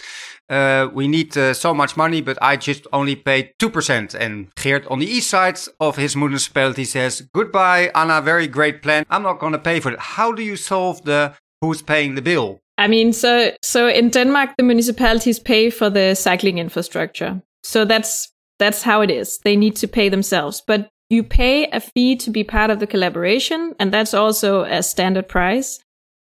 Uh, 0.50 0.90
we 0.94 1.08
need 1.08 1.38
uh, 1.38 1.54
so 1.54 1.74
much 1.74 1.96
money, 1.96 2.22
but 2.22 2.38
I 2.42 2.58
just 2.58 2.86
only 2.92 3.16
paid 3.16 3.54
2%. 3.60 4.14
And 4.16 4.54
Geert 4.56 4.86
on 4.88 5.00
the 5.00 5.06
east 5.06 5.30
side 5.30 5.60
of 5.80 5.96
his 5.96 6.16
municipality 6.16 6.84
says, 6.84 7.28
goodbye, 7.34 7.92
Anna, 7.96 8.22
very 8.22 8.48
great 8.48 8.82
plan. 8.82 9.06
I'm 9.10 9.24
not 9.24 9.40
going 9.40 9.54
to 9.54 9.60
pay 9.60 9.80
for 9.80 9.92
it. 9.92 10.00
How 10.00 10.32
do 10.32 10.44
you 10.44 10.56
solve 10.56 11.04
the 11.04 11.34
who's 11.62 11.82
paying 11.82 12.16
the 12.16 12.22
bill? 12.22 12.60
I 12.78 12.88
mean, 12.88 13.14
so, 13.14 13.52
so 13.62 13.88
in 13.88 14.10
Denmark, 14.10 14.52
the 14.58 14.64
municipalities 14.64 15.40
pay 15.40 15.70
for 15.70 15.90
the 15.90 16.16
cycling 16.16 16.58
infrastructure. 16.58 17.42
So 17.64 17.86
that's, 17.86 18.32
that's 18.60 18.82
how 18.82 19.02
it 19.02 19.12
is. 19.12 19.40
They 19.44 19.56
need 19.56 19.76
to 19.78 19.88
pay 19.88 20.10
themselves, 20.10 20.64
but 20.66 20.90
you 21.10 21.24
pay 21.24 21.70
a 21.72 21.80
fee 21.80 22.16
to 22.16 22.32
be 22.32 22.44
part 22.44 22.72
of 22.72 22.80
the 22.80 22.88
collaboration. 22.88 23.76
And 23.80 23.94
that's 23.94 24.14
also 24.14 24.64
a 24.64 24.82
standard 24.82 25.28
price. 25.28 25.80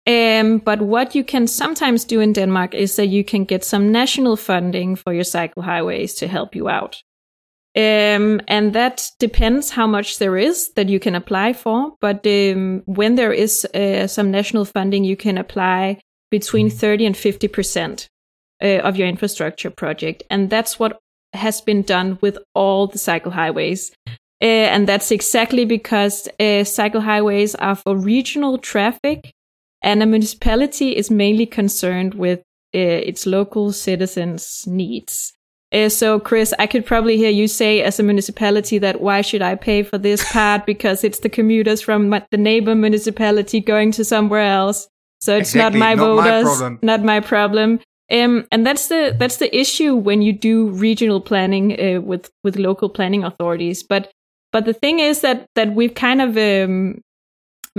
Um, 0.09 0.57
but 0.57 0.81
what 0.81 1.13
you 1.13 1.23
can 1.23 1.45
sometimes 1.45 2.03
do 2.03 2.19
in 2.19 2.33
Denmark 2.33 2.73
is 2.73 2.95
that 2.95 3.07
you 3.07 3.23
can 3.23 3.43
get 3.43 3.63
some 3.63 3.91
national 3.91 4.37
funding 4.37 4.95
for 4.95 5.13
your 5.13 5.23
cycle 5.23 5.61
highways 5.61 6.15
to 6.15 6.27
help 6.27 6.55
you 6.55 6.67
out. 6.67 7.03
Um, 7.75 8.41
and 8.47 8.73
that 8.73 9.11
depends 9.19 9.69
how 9.69 9.85
much 9.85 10.17
there 10.17 10.35
is 10.35 10.71
that 10.73 10.89
you 10.89 10.99
can 10.99 11.13
apply 11.13 11.53
for. 11.53 11.93
But 12.01 12.25
um, 12.25 12.81
when 12.85 13.15
there 13.15 13.31
is 13.31 13.65
uh, 13.65 14.07
some 14.07 14.31
national 14.31 14.65
funding, 14.65 15.03
you 15.03 15.15
can 15.15 15.37
apply 15.37 15.99
between 16.31 16.71
30 16.71 17.05
and 17.05 17.17
50 17.17 17.47
percent 17.47 18.09
uh, 18.63 18.79
of 18.79 18.97
your 18.97 19.07
infrastructure 19.07 19.69
project, 19.69 20.23
and 20.31 20.49
that's 20.49 20.79
what 20.79 20.99
has 21.33 21.61
been 21.61 21.83
done 21.83 22.17
with 22.21 22.39
all 22.55 22.87
the 22.87 22.97
cycle 22.97 23.31
highways. 23.31 23.91
Uh, 24.41 24.71
and 24.73 24.87
that's 24.87 25.11
exactly 25.11 25.65
because 25.65 26.27
uh, 26.39 26.63
cycle 26.63 27.01
highways 27.01 27.53
are 27.55 27.75
for 27.75 27.95
regional 27.95 28.57
traffic, 28.57 29.33
and 29.81 30.03
a 30.03 30.05
municipality 30.05 30.95
is 30.95 31.09
mainly 31.09 31.45
concerned 31.45 32.13
with 32.13 32.39
uh, 32.39 32.79
its 32.79 33.25
local 33.25 33.71
citizens' 33.71 34.65
needs. 34.67 35.33
Uh, 35.71 35.87
so, 35.87 36.19
Chris, 36.19 36.53
I 36.57 36.65
could 36.65 36.85
probably 36.85 37.15
hear 37.17 37.29
you 37.29 37.47
say 37.47 37.81
as 37.83 37.99
a 37.99 38.03
municipality 38.03 38.79
that 38.79 39.01
why 39.01 39.21
should 39.21 39.41
I 39.43 39.55
pay 39.55 39.83
for 39.83 39.97
this 39.99 40.29
part 40.31 40.65
because 40.65 41.03
it's 41.03 41.19
the 41.19 41.29
commuters 41.29 41.81
from 41.81 42.09
the 42.09 42.37
neighbor 42.37 42.73
municipality 42.73 43.59
going 43.59 43.91
to 43.93 44.03
somewhere 44.03 44.41
else. 44.41 44.87
So 45.21 45.35
it's 45.35 45.49
Exactly, 45.53 45.79
not 45.79 45.85
my 45.85 45.93
not 45.95 46.03
voters, 46.03 46.43
problem. 46.43 46.79
not 46.81 47.03
my 47.03 47.19
problem. 47.19 47.79
Um, 48.11 48.47
and 48.51 48.65
that's 48.65 48.87
the 48.87 49.15
that's 49.19 49.37
the 49.37 49.55
issue 49.55 49.95
when 49.95 50.23
you 50.23 50.33
do 50.33 50.69
regional 50.69 51.21
planning 51.21 51.79
uh, 51.79 52.01
with 52.01 52.31
with 52.43 52.55
local 52.57 52.89
planning 52.89 53.23
authorities. 53.23 53.83
But 53.83 54.11
but 54.51 54.65
the 54.65 54.73
thing 54.73 54.99
is 54.99 55.21
that 55.21 55.45
that 55.53 55.75
we've 55.75 55.93
kind 55.93 56.21
of 56.21 56.35
um, 56.35 57.01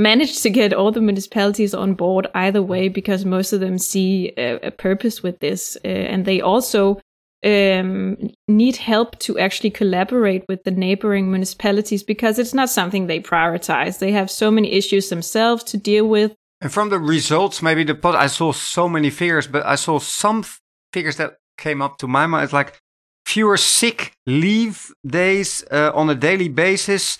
managed 0.00 0.42
to 0.42 0.50
get 0.50 0.72
all 0.72 0.90
the 0.90 1.00
municipalities 1.00 1.74
on 1.74 1.94
board 1.94 2.26
either 2.34 2.62
way 2.62 2.88
because 2.88 3.24
most 3.24 3.52
of 3.52 3.60
them 3.60 3.78
see 3.78 4.32
a, 4.36 4.68
a 4.68 4.70
purpose 4.70 5.22
with 5.22 5.38
this, 5.40 5.76
uh, 5.84 5.88
and 5.88 6.24
they 6.24 6.40
also 6.40 7.00
um, 7.44 8.30
need 8.48 8.76
help 8.76 9.18
to 9.20 9.38
actually 9.38 9.70
collaborate 9.70 10.44
with 10.48 10.62
the 10.64 10.70
neighboring 10.70 11.30
municipalities 11.30 12.02
because 12.02 12.38
it's 12.38 12.54
not 12.54 12.70
something 12.70 13.06
they 13.06 13.20
prioritize. 13.20 13.98
They 13.98 14.12
have 14.12 14.30
so 14.30 14.50
many 14.50 14.72
issues 14.72 15.08
themselves 15.08 15.64
to 15.64 15.76
deal 15.76 16.06
with. 16.08 16.34
And 16.60 16.72
from 16.72 16.90
the 16.90 16.98
results, 16.98 17.62
maybe 17.62 17.84
the 17.84 17.94
pot, 17.94 18.14
I 18.14 18.26
saw 18.26 18.52
so 18.52 18.88
many 18.88 19.10
figures, 19.10 19.46
but 19.46 19.64
I 19.64 19.76
saw 19.76 19.98
some 19.98 20.40
f- 20.40 20.60
figures 20.92 21.16
that 21.16 21.36
came 21.56 21.80
up 21.80 21.96
to 21.98 22.06
my 22.06 22.26
mind. 22.26 22.44
It's 22.44 22.52
like 22.52 22.78
fewer 23.24 23.56
sick 23.56 24.12
leave 24.26 24.92
days 25.06 25.64
uh, 25.70 25.92
on 25.94 26.10
a 26.10 26.14
daily 26.14 26.48
basis 26.48 27.16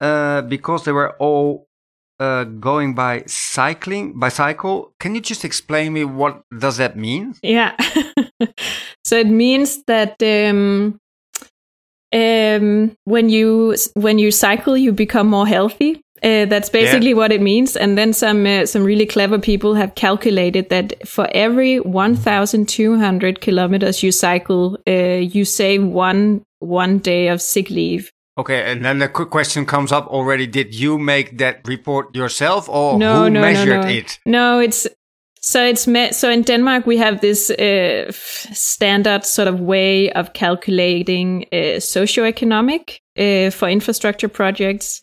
uh, 0.00 0.42
because 0.42 0.84
they 0.84 0.92
were 0.92 1.14
all 1.18 1.68
uh, 2.20 2.44
going 2.44 2.94
by 2.94 3.24
cycling, 3.26 4.18
by 4.18 4.28
cycle. 4.28 4.92
Can 5.00 5.14
you 5.14 5.20
just 5.20 5.44
explain 5.44 5.94
me 5.94 6.04
what 6.04 6.42
does 6.56 6.76
that 6.76 6.96
mean? 6.96 7.34
Yeah. 7.42 7.74
so 9.04 9.16
it 9.16 9.28
means 9.28 9.82
that 9.84 10.22
um, 10.22 11.00
um, 12.12 12.96
when 13.04 13.30
you 13.30 13.74
when 13.94 14.18
you 14.18 14.30
cycle, 14.30 14.76
you 14.76 14.92
become 14.92 15.28
more 15.28 15.46
healthy. 15.46 16.02
Uh, 16.22 16.44
that's 16.44 16.68
basically 16.68 17.14
what 17.14 17.32
it 17.32 17.40
means. 17.40 17.76
And 17.76 17.96
then 17.96 18.12
some 18.12 18.44
uh, 18.44 18.66
some 18.66 18.84
really 18.84 19.06
clever 19.06 19.38
people 19.38 19.74
have 19.74 19.94
calculated 19.94 20.68
that 20.68 21.08
for 21.08 21.26
every 21.32 21.80
1,200 21.80 23.40
kilometers 23.40 24.02
you 24.02 24.12
cycle, 24.12 24.76
uh, 24.86 24.92
you 24.92 25.46
save 25.46 25.82
one 25.82 26.42
one 26.58 26.98
day 26.98 27.28
of 27.28 27.40
sick 27.40 27.70
leave. 27.70 28.12
Okay, 28.40 28.72
and 28.72 28.82
then 28.82 29.00
the 29.00 29.08
quick 29.08 29.28
question 29.28 29.66
comes 29.66 29.92
up 29.92 30.06
already. 30.06 30.46
Did 30.46 30.74
you 30.74 30.98
make 30.98 31.36
that 31.36 31.60
report 31.68 32.16
yourself 32.16 32.70
or 32.70 32.98
no, 32.98 33.24
who 33.24 33.30
no, 33.30 33.40
measured 33.42 33.68
no, 33.68 33.82
no. 33.82 33.88
it? 33.88 34.18
No, 34.24 34.58
it's 34.60 34.86
so 35.42 35.62
it's 35.62 35.86
me- 35.86 36.12
so 36.12 36.30
in 36.30 36.42
Denmark 36.42 36.86
we 36.86 36.96
have 36.96 37.20
this 37.20 37.50
uh, 37.50 38.06
f- 38.08 38.46
standard 38.52 39.26
sort 39.26 39.46
of 39.48 39.60
way 39.60 40.10
of 40.12 40.32
calculating 40.32 41.44
uh, 41.52 41.80
socioeconomic 41.80 43.00
uh, 43.18 43.50
for 43.50 43.68
infrastructure 43.68 44.28
projects, 44.28 45.02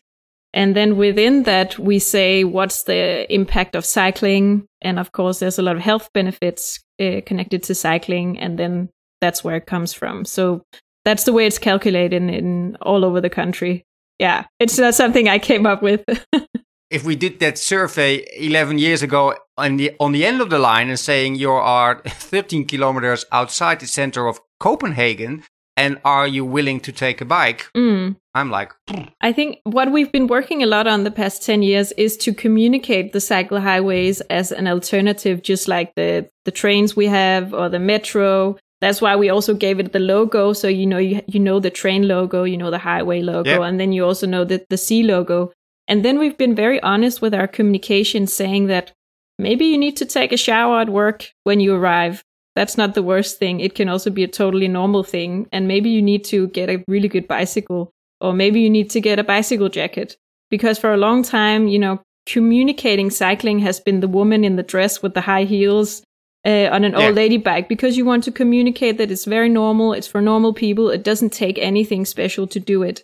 and 0.54 0.76
then 0.76 0.98
within 0.98 1.44
that 1.44 1.78
we 1.78 2.00
say 2.00 2.44
what's 2.44 2.84
the 2.84 3.32
impact 3.32 3.76
of 3.76 3.86
cycling, 3.86 4.66
and 4.82 4.98
of 4.98 5.12
course 5.12 5.38
there's 5.38 5.60
a 5.60 5.64
lot 5.64 5.76
of 5.76 5.84
health 5.84 6.10
benefits 6.12 6.80
uh, 7.00 7.22
connected 7.28 7.62
to 7.64 7.76
cycling, 7.76 8.40
and 8.40 8.58
then 8.58 8.90
that's 9.22 9.44
where 9.44 9.58
it 9.58 9.68
comes 9.68 9.94
from. 9.94 10.26
So 10.26 10.64
that's 11.08 11.24
the 11.24 11.32
way 11.32 11.48
it's 11.48 11.58
calculated 11.58 12.14
in, 12.14 12.30
in 12.30 12.78
all 12.82 13.06
over 13.06 13.22
the 13.22 13.30
country. 13.30 13.86
Yeah, 14.20 14.46
it's 14.60 14.78
not 14.78 14.94
something 14.94 15.30
I 15.30 15.40
came 15.40 15.66
up 15.66 15.82
with. 15.82 16.04
if 16.90 17.06
we 17.06 17.16
did 17.16 17.40
that 17.40 17.58
survey 17.58 18.26
11 18.36 18.78
years 18.78 19.02
ago 19.02 19.36
on 19.58 19.78
the 19.78 19.94
on 20.00 20.12
the 20.12 20.26
end 20.26 20.42
of 20.42 20.50
the 20.50 20.60
line 20.60 20.90
and 20.90 21.00
saying 21.00 21.36
you 21.36 21.52
are 21.52 22.02
13 22.08 22.66
kilometers 22.66 23.26
outside 23.32 23.80
the 23.80 23.88
center 23.88 24.28
of 24.28 24.40
Copenhagen 24.60 25.44
and 25.76 26.00
are 26.04 26.28
you 26.28 26.44
willing 26.44 26.80
to 26.80 26.92
take 26.92 27.22
a 27.22 27.26
bike 27.26 27.68
Mm. 27.76 28.16
I'm 28.34 28.50
like 28.50 28.74
I 29.22 29.34
think 29.34 29.60
what 29.64 29.92
we've 29.92 30.12
been 30.12 30.28
working 30.28 30.64
a 30.64 30.66
lot 30.66 30.88
on 30.88 31.04
the 31.04 31.12
past 31.12 31.44
10 31.44 31.62
years 31.62 31.92
is 31.94 32.18
to 32.18 32.34
communicate 32.34 33.14
the 33.14 33.20
cycle 33.20 33.60
highways 33.60 34.22
as 34.30 34.52
an 34.52 34.68
alternative, 34.68 35.42
just 35.42 35.68
like 35.68 35.96
the, 35.96 36.30
the 36.46 36.52
trains 36.52 36.96
we 36.96 37.08
have 37.08 37.54
or 37.54 37.68
the 37.68 37.80
metro. 37.80 38.58
That's 38.82 39.02
why 39.02 39.16
we 39.16 39.30
also 39.30 39.54
gave 39.54 39.80
it 39.80 39.92
the 39.92 40.00
logo. 40.00 40.54
So, 40.54 40.68
you 40.68 40.86
know, 40.86 40.98
you, 41.00 41.22
you 41.28 41.40
know 41.40 41.60
the 41.60 41.70
train 41.72 42.08
logo, 42.08 42.44
you 42.44 42.58
know 42.58 42.70
the 42.72 42.78
highway 42.78 43.22
logo, 43.22 43.50
Yep. 43.50 43.62
and 43.62 43.80
then 43.80 43.92
you 43.92 44.06
also 44.06 44.28
know 44.28 44.44
the, 44.44 44.64
the 44.70 44.78
C 44.78 45.04
logo. 45.04 45.52
And 45.88 46.04
then 46.06 46.20
we've 46.20 46.38
been 46.38 46.54
very 46.56 46.82
honest 46.84 47.22
with 47.22 47.34
our 47.34 47.48
communication 47.48 48.28
saying 48.28 48.68
that 48.68 48.92
maybe 49.40 49.66
you 49.66 49.78
need 49.78 49.98
to 49.98 50.06
take 50.06 50.32
a 50.32 50.38
shower 50.38 50.80
at 50.82 50.90
work 50.90 51.32
when 51.44 51.60
you 51.60 51.74
arrive. 51.74 52.24
That's 52.56 52.78
not 52.78 52.94
the 52.94 53.04
worst 53.04 53.40
thing. 53.40 53.60
It 53.60 53.76
can 53.76 53.88
also 53.90 54.10
be 54.10 54.24
a 54.24 54.28
totally 54.28 54.68
normal 54.68 55.04
thing. 55.04 55.48
And 55.52 55.68
maybe 55.68 55.90
you 55.90 56.02
need 56.02 56.24
to 56.26 56.48
get 56.50 56.70
a 56.70 56.84
really 56.88 57.08
good 57.08 57.28
bicycle 57.28 57.92
or 58.20 58.34
maybe 58.34 58.62
you 58.62 58.70
need 58.70 58.90
to 58.92 59.02
get 59.02 59.20
a 59.20 59.24
bicycle 59.24 59.70
jacket 59.70 60.18
because 60.50 60.80
for 60.80 60.94
a 60.94 60.98
long 60.98 61.24
time 61.24 61.68
you 61.68 61.80
know 61.80 62.02
communicating 62.26 63.10
cycling 63.10 63.60
has 63.60 63.80
been 63.80 64.00
the 64.00 64.08
woman 64.08 64.44
in 64.44 64.56
the 64.56 64.64
dress 64.64 65.02
with 65.02 65.14
the 65.14 65.22
high 65.22 65.44
heels 65.44 66.04
uh, 66.48 66.68
on 66.76 66.84
an 66.84 66.94
Yeah. 66.94 67.08
old 67.08 67.16
lady 67.16 67.38
bike 67.38 67.68
because 67.68 67.98
you 67.98 68.06
want 68.06 68.24
to 68.24 68.32
communicate 68.32 68.98
that 68.98 69.12
it's 69.12 69.26
very 69.26 69.50
normal 69.50 69.94
it's 69.98 70.08
for 70.14 70.22
normal 70.22 70.54
people 70.54 70.90
it 70.98 71.04
doesn't 71.04 71.34
take 71.44 71.58
anything 71.60 72.06
special 72.06 72.48
to 72.48 72.60
do 72.60 72.84
it 72.90 73.04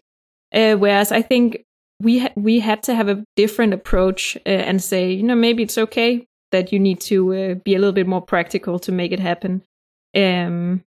uh, 0.59 0.75
whereas 0.83 1.11
i 1.11 1.21
think 1.21 1.45
we 2.01 2.19
ha- 2.19 2.33
we 2.35 2.59
had 2.59 2.81
to 2.83 2.93
have 2.95 3.09
a 3.09 3.23
different 3.35 3.73
approach 3.73 4.37
uh, 4.45 4.49
and 4.69 4.81
say 4.81 5.11
you 5.11 5.23
know 5.23 5.35
maybe 5.35 5.63
it's 5.63 5.77
okay 5.77 6.25
that 6.51 6.71
you 6.71 6.79
need 6.79 6.99
to 7.01 7.17
uh, 7.33 7.53
be 7.65 7.75
a 7.75 7.79
little 7.79 7.93
bit 7.93 8.07
more 8.07 8.21
practical 8.21 8.79
to 8.79 8.91
make 8.91 9.11
it 9.11 9.19
happen 9.19 9.53
um 10.15 10.83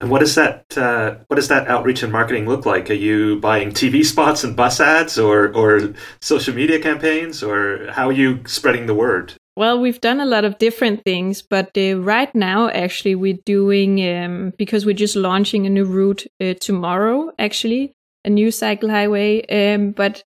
And 0.00 0.10
what 0.10 0.20
does 0.20 0.34
that 0.34 0.64
uh, 0.76 1.08
what 1.28 1.36
does 1.36 1.48
that 1.48 1.68
outreach 1.68 2.02
and 2.02 2.12
marketing 2.12 2.46
look 2.48 2.66
like? 2.66 2.90
Are 2.90 3.00
you 3.08 3.40
buying 3.40 3.72
TV 3.72 4.04
spots 4.04 4.44
and 4.44 4.54
bus 4.54 4.78
ads, 4.80 5.18
or 5.18 5.36
or 5.60 5.94
social 6.20 6.54
media 6.54 6.78
campaigns, 6.88 7.42
or 7.42 7.86
how 7.96 8.08
are 8.10 8.18
you 8.22 8.40
spreading 8.46 8.86
the 8.86 8.94
word? 8.94 9.32
Well, 9.56 9.80
we've 9.80 10.00
done 10.02 10.20
a 10.20 10.26
lot 10.26 10.44
of 10.44 10.58
different 10.58 11.02
things, 11.02 11.40
but 11.40 11.70
uh, 11.78 11.98
right 11.98 12.32
now, 12.34 12.68
actually, 12.68 13.14
we're 13.14 13.38
doing 13.46 14.06
um, 14.06 14.52
because 14.58 14.84
we're 14.84 14.92
just 14.92 15.16
launching 15.16 15.66
a 15.66 15.70
new 15.70 15.86
route 15.86 16.26
uh, 16.42 16.54
tomorrow. 16.60 17.32
Actually, 17.38 17.94
a 18.22 18.28
new 18.28 18.50
cycle 18.50 18.90
highway. 18.90 19.46
Um, 19.46 19.92
but 19.92 20.22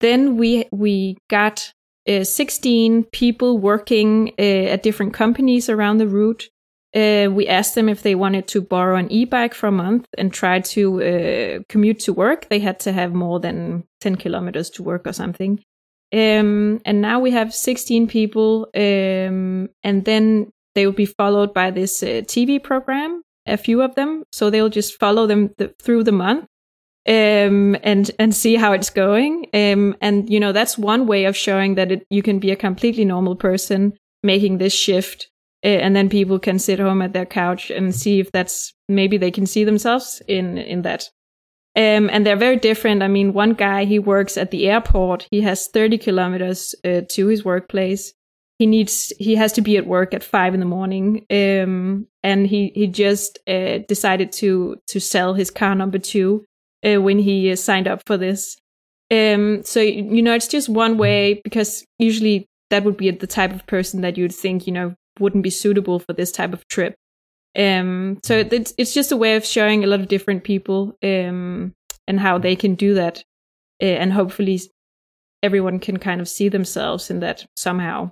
then 0.00 0.36
we 0.36 0.66
we 0.70 1.16
got 1.30 1.72
uh, 2.06 2.24
16 2.24 3.04
people 3.04 3.56
working 3.56 4.32
uh, 4.38 4.72
at 4.74 4.82
different 4.82 5.14
companies 5.14 5.70
around 5.70 5.96
the 5.96 6.06
route. 6.06 6.50
Uh, 6.94 7.28
we 7.30 7.48
asked 7.48 7.74
them 7.74 7.88
if 7.88 8.02
they 8.02 8.14
wanted 8.14 8.46
to 8.48 8.60
borrow 8.60 8.96
an 8.96 9.10
e-bike 9.10 9.54
for 9.54 9.66
a 9.66 9.72
month 9.72 10.06
and 10.18 10.32
try 10.32 10.60
to 10.60 11.02
uh, 11.02 11.62
commute 11.68 11.98
to 12.00 12.12
work. 12.12 12.48
They 12.50 12.60
had 12.60 12.78
to 12.80 12.92
have 12.92 13.14
more 13.14 13.40
than 13.40 13.84
10 14.02 14.16
kilometers 14.16 14.70
to 14.70 14.82
work 14.82 15.06
or 15.06 15.12
something. 15.12 15.60
Um, 16.12 16.80
and 16.84 17.00
now 17.00 17.18
we 17.18 17.32
have 17.32 17.52
16 17.52 18.06
people, 18.06 18.68
um, 18.74 19.68
and 19.82 20.04
then 20.04 20.52
they 20.74 20.86
will 20.86 20.92
be 20.92 21.06
followed 21.06 21.52
by 21.52 21.70
this 21.70 22.02
uh, 22.02 22.22
TV 22.26 22.62
program, 22.62 23.22
a 23.46 23.56
few 23.56 23.82
of 23.82 23.94
them. 23.94 24.24
So 24.32 24.50
they'll 24.50 24.68
just 24.68 24.98
follow 24.98 25.26
them 25.26 25.50
th- 25.58 25.72
through 25.80 26.04
the 26.04 26.12
month 26.12 26.46
um, 27.06 27.76
and 27.82 28.10
and 28.18 28.34
see 28.34 28.56
how 28.56 28.72
it's 28.72 28.90
going. 28.90 29.46
Um, 29.52 29.96
and 30.00 30.28
you 30.30 30.40
know 30.40 30.52
that's 30.52 30.78
one 30.78 31.06
way 31.06 31.24
of 31.24 31.36
showing 31.36 31.74
that 31.74 31.92
it, 31.92 32.06
you 32.10 32.22
can 32.22 32.38
be 32.38 32.50
a 32.50 32.56
completely 32.56 33.04
normal 33.04 33.36
person 33.36 33.94
making 34.22 34.58
this 34.58 34.72
shift, 34.72 35.30
and 35.62 35.94
then 35.94 36.08
people 36.08 36.38
can 36.38 36.58
sit 36.58 36.78
home 36.78 37.02
at 37.02 37.12
their 37.12 37.26
couch 37.26 37.70
and 37.70 37.94
see 37.94 38.20
if 38.20 38.32
that's 38.32 38.72
maybe 38.88 39.16
they 39.16 39.30
can 39.30 39.46
see 39.46 39.64
themselves 39.64 40.22
in 40.28 40.58
in 40.58 40.82
that. 40.82 41.10
Um, 41.76 42.08
and 42.10 42.24
they're 42.24 42.36
very 42.36 42.56
different. 42.56 43.02
I 43.02 43.08
mean, 43.08 43.32
one 43.32 43.54
guy 43.54 43.84
he 43.84 43.98
works 43.98 44.36
at 44.36 44.52
the 44.52 44.68
airport. 44.68 45.26
He 45.30 45.40
has 45.40 45.66
30 45.66 45.98
kilometers 45.98 46.74
uh, 46.84 47.00
to 47.10 47.26
his 47.26 47.44
workplace. 47.44 48.12
He 48.58 48.66
needs 48.66 49.12
he 49.18 49.34
has 49.34 49.52
to 49.54 49.60
be 49.60 49.76
at 49.76 49.86
work 49.86 50.14
at 50.14 50.22
five 50.22 50.54
in 50.54 50.60
the 50.60 50.66
morning. 50.66 51.26
Um, 51.30 52.06
and 52.22 52.46
he 52.46 52.70
he 52.76 52.86
just 52.86 53.40
uh, 53.48 53.78
decided 53.88 54.30
to 54.32 54.76
to 54.86 55.00
sell 55.00 55.34
his 55.34 55.50
car 55.50 55.74
number 55.74 55.98
two 55.98 56.44
uh, 56.86 57.02
when 57.02 57.18
he 57.18 57.50
uh, 57.50 57.56
signed 57.56 57.88
up 57.88 58.02
for 58.06 58.16
this. 58.16 58.56
Um, 59.10 59.64
so 59.64 59.80
you 59.80 60.22
know, 60.22 60.34
it's 60.34 60.48
just 60.48 60.68
one 60.68 60.96
way 60.96 61.40
because 61.42 61.84
usually 61.98 62.46
that 62.70 62.84
would 62.84 62.96
be 62.96 63.10
the 63.10 63.26
type 63.26 63.52
of 63.52 63.66
person 63.66 64.02
that 64.02 64.16
you'd 64.16 64.34
think 64.34 64.68
you 64.68 64.72
know 64.72 64.94
wouldn't 65.18 65.42
be 65.42 65.50
suitable 65.50 65.98
for 65.98 66.12
this 66.12 66.30
type 66.30 66.52
of 66.52 66.66
trip. 66.68 66.94
Um, 67.56 68.18
so 68.22 68.38
it's 68.50 68.74
it's 68.76 68.94
just 68.94 69.12
a 69.12 69.16
way 69.16 69.36
of 69.36 69.44
showing 69.44 69.84
a 69.84 69.86
lot 69.86 70.00
of 70.00 70.08
different 70.08 70.44
people 70.44 70.96
um, 71.02 71.72
and 72.08 72.18
how 72.18 72.38
they 72.38 72.56
can 72.56 72.74
do 72.74 72.94
that, 72.94 73.24
uh, 73.82 73.86
and 73.86 74.12
hopefully 74.12 74.60
everyone 75.42 75.78
can 75.78 75.98
kind 75.98 76.20
of 76.20 76.28
see 76.28 76.48
themselves 76.48 77.10
in 77.10 77.20
that 77.20 77.46
somehow. 77.56 78.10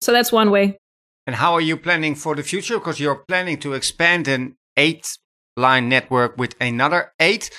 So 0.00 0.12
that's 0.12 0.30
one 0.30 0.50
way. 0.50 0.78
And 1.26 1.36
how 1.36 1.54
are 1.54 1.60
you 1.60 1.76
planning 1.76 2.14
for 2.14 2.34
the 2.34 2.42
future? 2.42 2.78
Because 2.78 3.00
you're 3.00 3.24
planning 3.26 3.58
to 3.60 3.72
expand 3.72 4.28
an 4.28 4.56
eight 4.76 5.18
line 5.56 5.88
network 5.88 6.36
with 6.36 6.54
another 6.60 7.12
eight. 7.18 7.50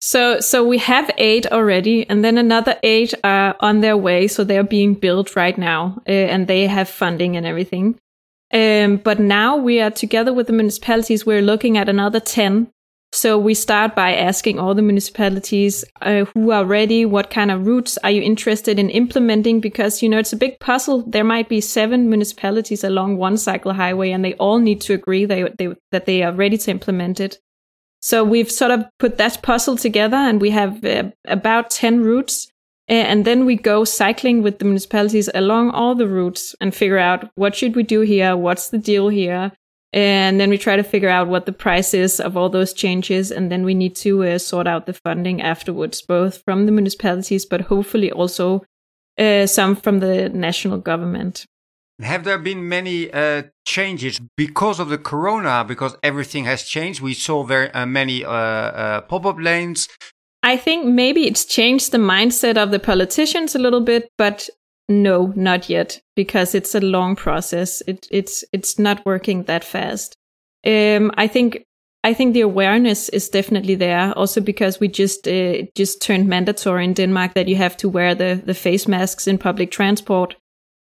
So, 0.00 0.40
so 0.40 0.62
we 0.62 0.78
have 0.78 1.10
eight 1.16 1.46
already, 1.46 2.08
and 2.08 2.22
then 2.22 2.36
another 2.36 2.78
eight 2.82 3.14
are 3.24 3.56
on 3.60 3.80
their 3.80 3.96
way. 3.96 4.28
So 4.28 4.44
they're 4.44 4.62
being 4.62 4.94
built 4.94 5.34
right 5.34 5.56
now, 5.56 6.02
uh, 6.06 6.12
and 6.12 6.46
they 6.46 6.66
have 6.66 6.88
funding 6.88 7.36
and 7.36 7.46
everything. 7.46 7.98
Um, 8.52 8.98
but 8.98 9.18
now 9.18 9.56
we 9.56 9.80
are 9.80 9.90
together 9.90 10.32
with 10.32 10.46
the 10.46 10.52
municipalities. 10.52 11.26
We're 11.26 11.42
looking 11.42 11.76
at 11.76 11.88
another 11.88 12.20
ten. 12.20 12.70
So 13.12 13.38
we 13.38 13.54
start 13.54 13.94
by 13.94 14.14
asking 14.14 14.58
all 14.58 14.74
the 14.74 14.82
municipalities 14.82 15.84
uh, 16.02 16.26
who 16.34 16.50
are 16.50 16.64
ready. 16.64 17.06
What 17.06 17.30
kind 17.30 17.50
of 17.50 17.66
routes 17.66 17.96
are 18.04 18.10
you 18.10 18.20
interested 18.20 18.78
in 18.78 18.90
implementing? 18.90 19.60
Because 19.60 20.02
you 20.02 20.08
know 20.08 20.18
it's 20.18 20.32
a 20.32 20.36
big 20.36 20.58
puzzle. 20.60 21.02
There 21.06 21.24
might 21.24 21.48
be 21.48 21.60
seven 21.60 22.08
municipalities 22.08 22.84
along 22.84 23.16
one 23.16 23.36
cycle 23.36 23.72
highway, 23.72 24.10
and 24.10 24.24
they 24.24 24.34
all 24.34 24.58
need 24.58 24.80
to 24.82 24.94
agree 24.94 25.24
they, 25.24 25.48
they, 25.58 25.74
that 25.92 26.06
they 26.06 26.22
are 26.22 26.32
ready 26.32 26.58
to 26.58 26.70
implement 26.70 27.20
it. 27.20 27.38
So 28.00 28.22
we've 28.22 28.50
sort 28.50 28.70
of 28.70 28.84
put 28.98 29.18
that 29.18 29.42
puzzle 29.42 29.76
together 29.76 30.16
and 30.16 30.40
we 30.40 30.50
have 30.50 30.84
uh, 30.84 31.10
about 31.26 31.70
10 31.70 32.04
routes. 32.04 32.52
And 32.88 33.24
then 33.24 33.46
we 33.46 33.56
go 33.56 33.84
cycling 33.84 34.42
with 34.42 34.58
the 34.58 34.64
municipalities 34.64 35.28
along 35.34 35.70
all 35.70 35.94
the 35.94 36.06
routes 36.06 36.54
and 36.60 36.74
figure 36.74 36.98
out 36.98 37.28
what 37.34 37.56
should 37.56 37.74
we 37.74 37.82
do 37.82 38.00
here? 38.00 38.36
What's 38.36 38.70
the 38.70 38.78
deal 38.78 39.08
here? 39.08 39.52
And 39.92 40.38
then 40.38 40.50
we 40.50 40.58
try 40.58 40.76
to 40.76 40.82
figure 40.82 41.08
out 41.08 41.28
what 41.28 41.46
the 41.46 41.52
price 41.52 41.94
is 41.94 42.20
of 42.20 42.36
all 42.36 42.48
those 42.48 42.72
changes. 42.72 43.32
And 43.32 43.50
then 43.50 43.64
we 43.64 43.74
need 43.74 43.96
to 43.96 44.24
uh, 44.24 44.38
sort 44.38 44.66
out 44.66 44.86
the 44.86 44.92
funding 44.92 45.40
afterwards, 45.40 46.02
both 46.02 46.42
from 46.44 46.66
the 46.66 46.72
municipalities, 46.72 47.46
but 47.46 47.62
hopefully 47.62 48.12
also 48.12 48.62
uh, 49.18 49.46
some 49.46 49.74
from 49.74 50.00
the 50.00 50.28
national 50.28 50.78
government. 50.78 51.46
Have 52.02 52.24
there 52.24 52.38
been 52.38 52.68
many 52.68 53.10
uh, 53.10 53.44
changes 53.64 54.20
because 54.36 54.78
of 54.78 54.90
the 54.90 54.98
corona? 54.98 55.64
Because 55.66 55.96
everything 56.02 56.44
has 56.44 56.64
changed. 56.64 57.00
We 57.00 57.14
saw 57.14 57.42
very 57.42 57.70
uh, 57.70 57.86
many 57.86 58.22
uh, 58.22 58.30
uh, 58.30 59.00
pop-up 59.02 59.38
lanes. 59.38 59.88
I 60.46 60.56
think 60.56 60.86
maybe 60.86 61.26
it's 61.26 61.44
changed 61.44 61.90
the 61.90 61.98
mindset 61.98 62.56
of 62.56 62.70
the 62.70 62.78
politicians 62.78 63.56
a 63.56 63.58
little 63.58 63.80
bit, 63.80 64.08
but 64.16 64.48
no, 64.88 65.32
not 65.34 65.68
yet, 65.68 66.00
because 66.14 66.54
it's 66.54 66.72
a 66.72 66.80
long 66.80 67.16
process. 67.16 67.82
It, 67.88 68.06
it's 68.12 68.44
it's 68.52 68.78
not 68.78 69.04
working 69.04 69.42
that 69.44 69.64
fast. 69.64 70.14
Um, 70.64 71.10
I 71.16 71.26
think 71.26 71.64
I 72.04 72.14
think 72.14 72.32
the 72.32 72.42
awareness 72.42 73.08
is 73.08 73.28
definitely 73.28 73.74
there. 73.74 74.12
Also 74.16 74.40
because 74.40 74.78
we 74.78 74.86
just 74.86 75.26
uh, 75.26 75.62
just 75.74 76.00
turned 76.00 76.28
mandatory 76.28 76.84
in 76.84 76.94
Denmark 76.94 77.34
that 77.34 77.48
you 77.48 77.56
have 77.56 77.76
to 77.78 77.88
wear 77.88 78.14
the 78.14 78.40
the 78.46 78.54
face 78.54 78.86
masks 78.86 79.26
in 79.26 79.38
public 79.38 79.72
transport 79.72 80.36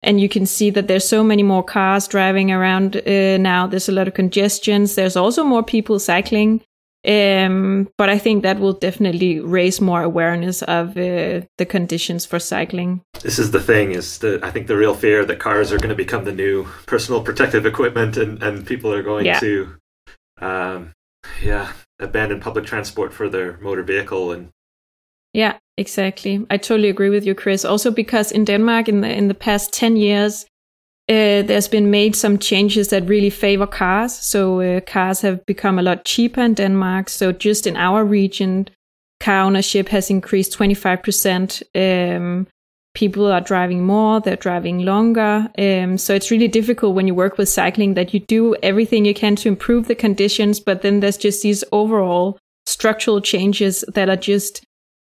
and 0.04 0.20
you 0.20 0.28
can 0.28 0.46
see 0.46 0.70
that 0.70 0.86
there's 0.86 1.08
so 1.08 1.24
many 1.24 1.42
more 1.42 1.64
cars 1.64 2.06
driving 2.06 2.52
around 2.52 2.96
uh, 2.96 3.36
now. 3.38 3.66
There's 3.66 3.88
a 3.88 3.92
lot 3.92 4.06
of 4.06 4.14
congestions. 4.14 4.94
There's 4.94 5.16
also 5.16 5.42
more 5.42 5.64
people 5.64 5.98
cycling. 5.98 6.60
Um, 7.08 7.88
but 7.96 8.10
I 8.10 8.18
think 8.18 8.42
that 8.42 8.60
will 8.60 8.74
definitely 8.74 9.40
raise 9.40 9.80
more 9.80 10.02
awareness 10.02 10.60
of 10.62 10.90
uh, 10.90 11.40
the 11.56 11.66
conditions 11.66 12.26
for 12.26 12.38
cycling. 12.38 13.00
This 13.22 13.38
is 13.38 13.50
the 13.50 13.62
thing: 13.62 13.92
is 13.92 14.18
the 14.18 14.40
I 14.42 14.50
think 14.50 14.66
the 14.66 14.76
real 14.76 14.94
fear 14.94 15.24
that 15.24 15.38
cars 15.38 15.72
are 15.72 15.78
going 15.78 15.88
to 15.88 16.04
become 16.04 16.24
the 16.24 16.32
new 16.32 16.66
personal 16.86 17.22
protective 17.22 17.64
equipment, 17.64 18.18
and 18.18 18.42
and 18.42 18.66
people 18.66 18.92
are 18.92 19.02
going 19.02 19.24
yeah. 19.24 19.40
to, 19.40 19.76
um, 20.42 20.92
yeah, 21.42 21.72
abandon 21.98 22.40
public 22.40 22.66
transport 22.66 23.14
for 23.14 23.28
their 23.30 23.56
motor 23.58 23.82
vehicle 23.82 24.32
and 24.32 24.50
yeah, 25.32 25.58
exactly. 25.76 26.46
I 26.50 26.56
totally 26.56 26.88
agree 26.88 27.10
with 27.10 27.24
you, 27.24 27.34
Chris. 27.34 27.64
Also 27.64 27.90
because 27.90 28.32
in 28.32 28.44
Denmark 28.44 28.88
in 28.88 29.02
the 29.02 29.14
in 29.14 29.28
the 29.28 29.34
past 29.34 29.72
10 29.72 29.96
years 29.96 30.46
uh, 31.08 31.42
there's 31.42 31.68
been 31.68 31.90
made 31.90 32.14
some 32.14 32.38
changes 32.38 32.88
that 32.88 33.08
really 33.08 33.30
favor 33.30 33.66
cars. 33.66 34.14
So 34.14 34.60
uh, 34.60 34.80
cars 34.80 35.22
have 35.22 35.44
become 35.46 35.78
a 35.78 35.82
lot 35.82 36.04
cheaper 36.04 36.42
in 36.42 36.54
Denmark. 36.54 37.08
So 37.08 37.32
just 37.32 37.66
in 37.66 37.76
our 37.76 38.04
region, 38.04 38.68
car 39.18 39.44
ownership 39.44 39.88
has 39.88 40.10
increased 40.10 40.58
25%. 40.58 41.62
Um, 41.74 42.46
people 42.94 43.32
are 43.32 43.40
driving 43.40 43.86
more, 43.86 44.20
they're 44.20 44.36
driving 44.36 44.80
longer. 44.80 45.48
Um, 45.58 45.96
so 45.96 46.14
it's 46.14 46.30
really 46.30 46.48
difficult 46.48 46.94
when 46.94 47.06
you 47.06 47.14
work 47.14 47.38
with 47.38 47.48
cycling 47.48 47.94
that 47.94 48.12
you 48.12 48.20
do 48.20 48.54
everything 48.62 49.04
you 49.04 49.14
can 49.14 49.36
to 49.36 49.48
improve 49.48 49.88
the 49.88 49.94
conditions, 49.94 50.60
but 50.60 50.82
then 50.82 51.00
there's 51.00 51.16
just 51.16 51.42
these 51.42 51.64
overall 51.72 52.38
structural 52.66 53.20
changes 53.20 53.82
that 53.94 54.10
are 54.10 54.16
just 54.16 54.62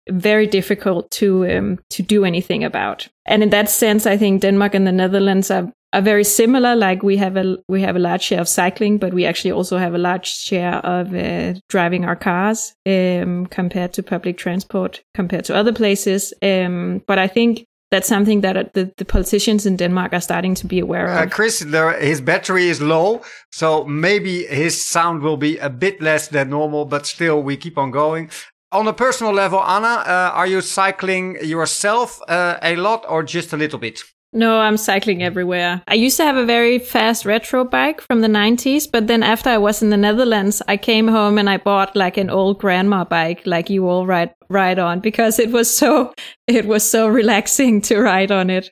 very 0.10 0.48
difficult 0.48 1.10
to 1.12 1.46
um, 1.50 1.80
to 1.90 2.02
do 2.04 2.26
anything 2.26 2.64
about. 2.64 3.08
And 3.26 3.44
in 3.44 3.50
that 3.52 3.70
sense, 3.70 4.06
I 4.06 4.18
think 4.18 4.42
Denmark 4.42 4.74
and 4.76 4.88
the 4.88 4.92
Netherlands 4.92 5.52
are 5.52 5.72
are 5.94 6.02
very 6.02 6.24
similar. 6.24 6.76
Like 6.76 7.04
we 7.04 7.18
have 7.18 7.38
a 7.38 7.58
we 7.68 7.82
have 7.82 7.96
a 7.96 8.00
large 8.00 8.24
share 8.24 8.42
of 8.42 8.48
cycling, 8.48 8.98
but 8.98 9.14
we 9.14 9.26
actually 9.26 9.52
also 9.52 9.78
have 9.78 9.94
a 9.94 9.98
large 9.98 10.28
share 10.28 10.76
of 10.86 11.14
uh, 11.14 11.54
driving 11.70 12.04
our 12.06 12.16
cars 12.16 12.74
um, 12.86 13.46
compared 13.46 13.94
to 13.94 14.04
public 14.04 14.38
transport 14.38 15.04
compared 15.14 15.46
to 15.46 15.56
other 15.56 15.74
places. 15.74 16.34
Um, 16.42 17.04
but 17.08 17.20
I 17.20 17.28
think 17.28 17.66
that's 17.92 18.08
something 18.08 18.42
that 18.42 18.58
uh, 18.58 18.64
the, 18.74 18.92
the 18.98 19.06
politicians 19.06 19.66
in 19.68 19.78
Denmark 19.78 20.14
are 20.14 20.22
starting 20.22 20.56
to 20.56 20.66
be 20.66 20.80
aware 20.80 21.08
of. 21.08 21.18
Uh, 21.18 21.30
Chris, 21.30 21.60
there, 21.60 22.00
his 22.00 22.22
battery 22.22 22.68
is 22.68 22.82
low, 22.82 23.22
so 23.52 23.84
maybe 23.86 24.46
his 24.46 24.84
sound 24.84 25.22
will 25.22 25.38
be 25.38 25.60
a 25.60 25.70
bit 25.70 26.02
less 26.02 26.28
than 26.28 26.50
normal, 26.50 26.86
but 26.86 27.06
still 27.06 27.44
we 27.44 27.56
keep 27.56 27.78
on 27.78 27.92
going 27.92 28.32
on 28.72 28.88
a 28.88 28.94
personal 28.94 29.32
level, 29.32 29.60
Anna, 29.60 30.02
uh, 30.02 30.32
are 30.34 30.48
you 30.48 30.60
cycling 30.60 31.38
yourself 31.46 32.20
uh, 32.28 32.58
a 32.64 32.76
lot 32.76 33.06
or 33.08 33.22
just 33.22 33.54
a 33.54 33.58
little 33.58 33.78
bit? 33.78 34.02
No, 34.36 34.60
I'm 34.60 34.78
cycling 34.78 35.22
everywhere. 35.22 35.84
I 35.88 35.94
used 35.94 36.18
to 36.18 36.24
have 36.24 36.38
a 36.38 36.46
very 36.46 36.80
fast 36.80 37.24
retro 37.24 37.64
bike 37.64 38.02
from 38.02 38.22
the 38.22 38.28
90s, 38.28 38.90
but 38.92 39.06
then 39.06 39.22
after 39.22 39.52
I 39.52 39.60
was 39.60 39.84
in 39.84 39.92
the 39.92 39.98
Netherlands, 39.98 40.60
I 40.68 40.76
came 40.76 41.08
home 41.08 41.38
and 41.38 41.48
I 41.48 41.58
bought 41.58 41.96
like 41.96 42.18
an 42.18 42.32
old 42.32 42.60
grandma 42.60 43.04
bike 43.04 43.44
like 43.46 43.70
you 43.70 43.88
all 43.88 44.08
ride 44.08 44.34
ride 44.50 44.80
on 44.80 45.00
because 45.02 45.38
it 45.38 45.52
was 45.52 45.74
so 45.74 46.14
it 46.48 46.66
was 46.66 46.90
so 46.90 47.08
relaxing 47.08 47.82
to 47.82 48.02
ride 48.02 48.32
on 48.32 48.50
it. 48.50 48.72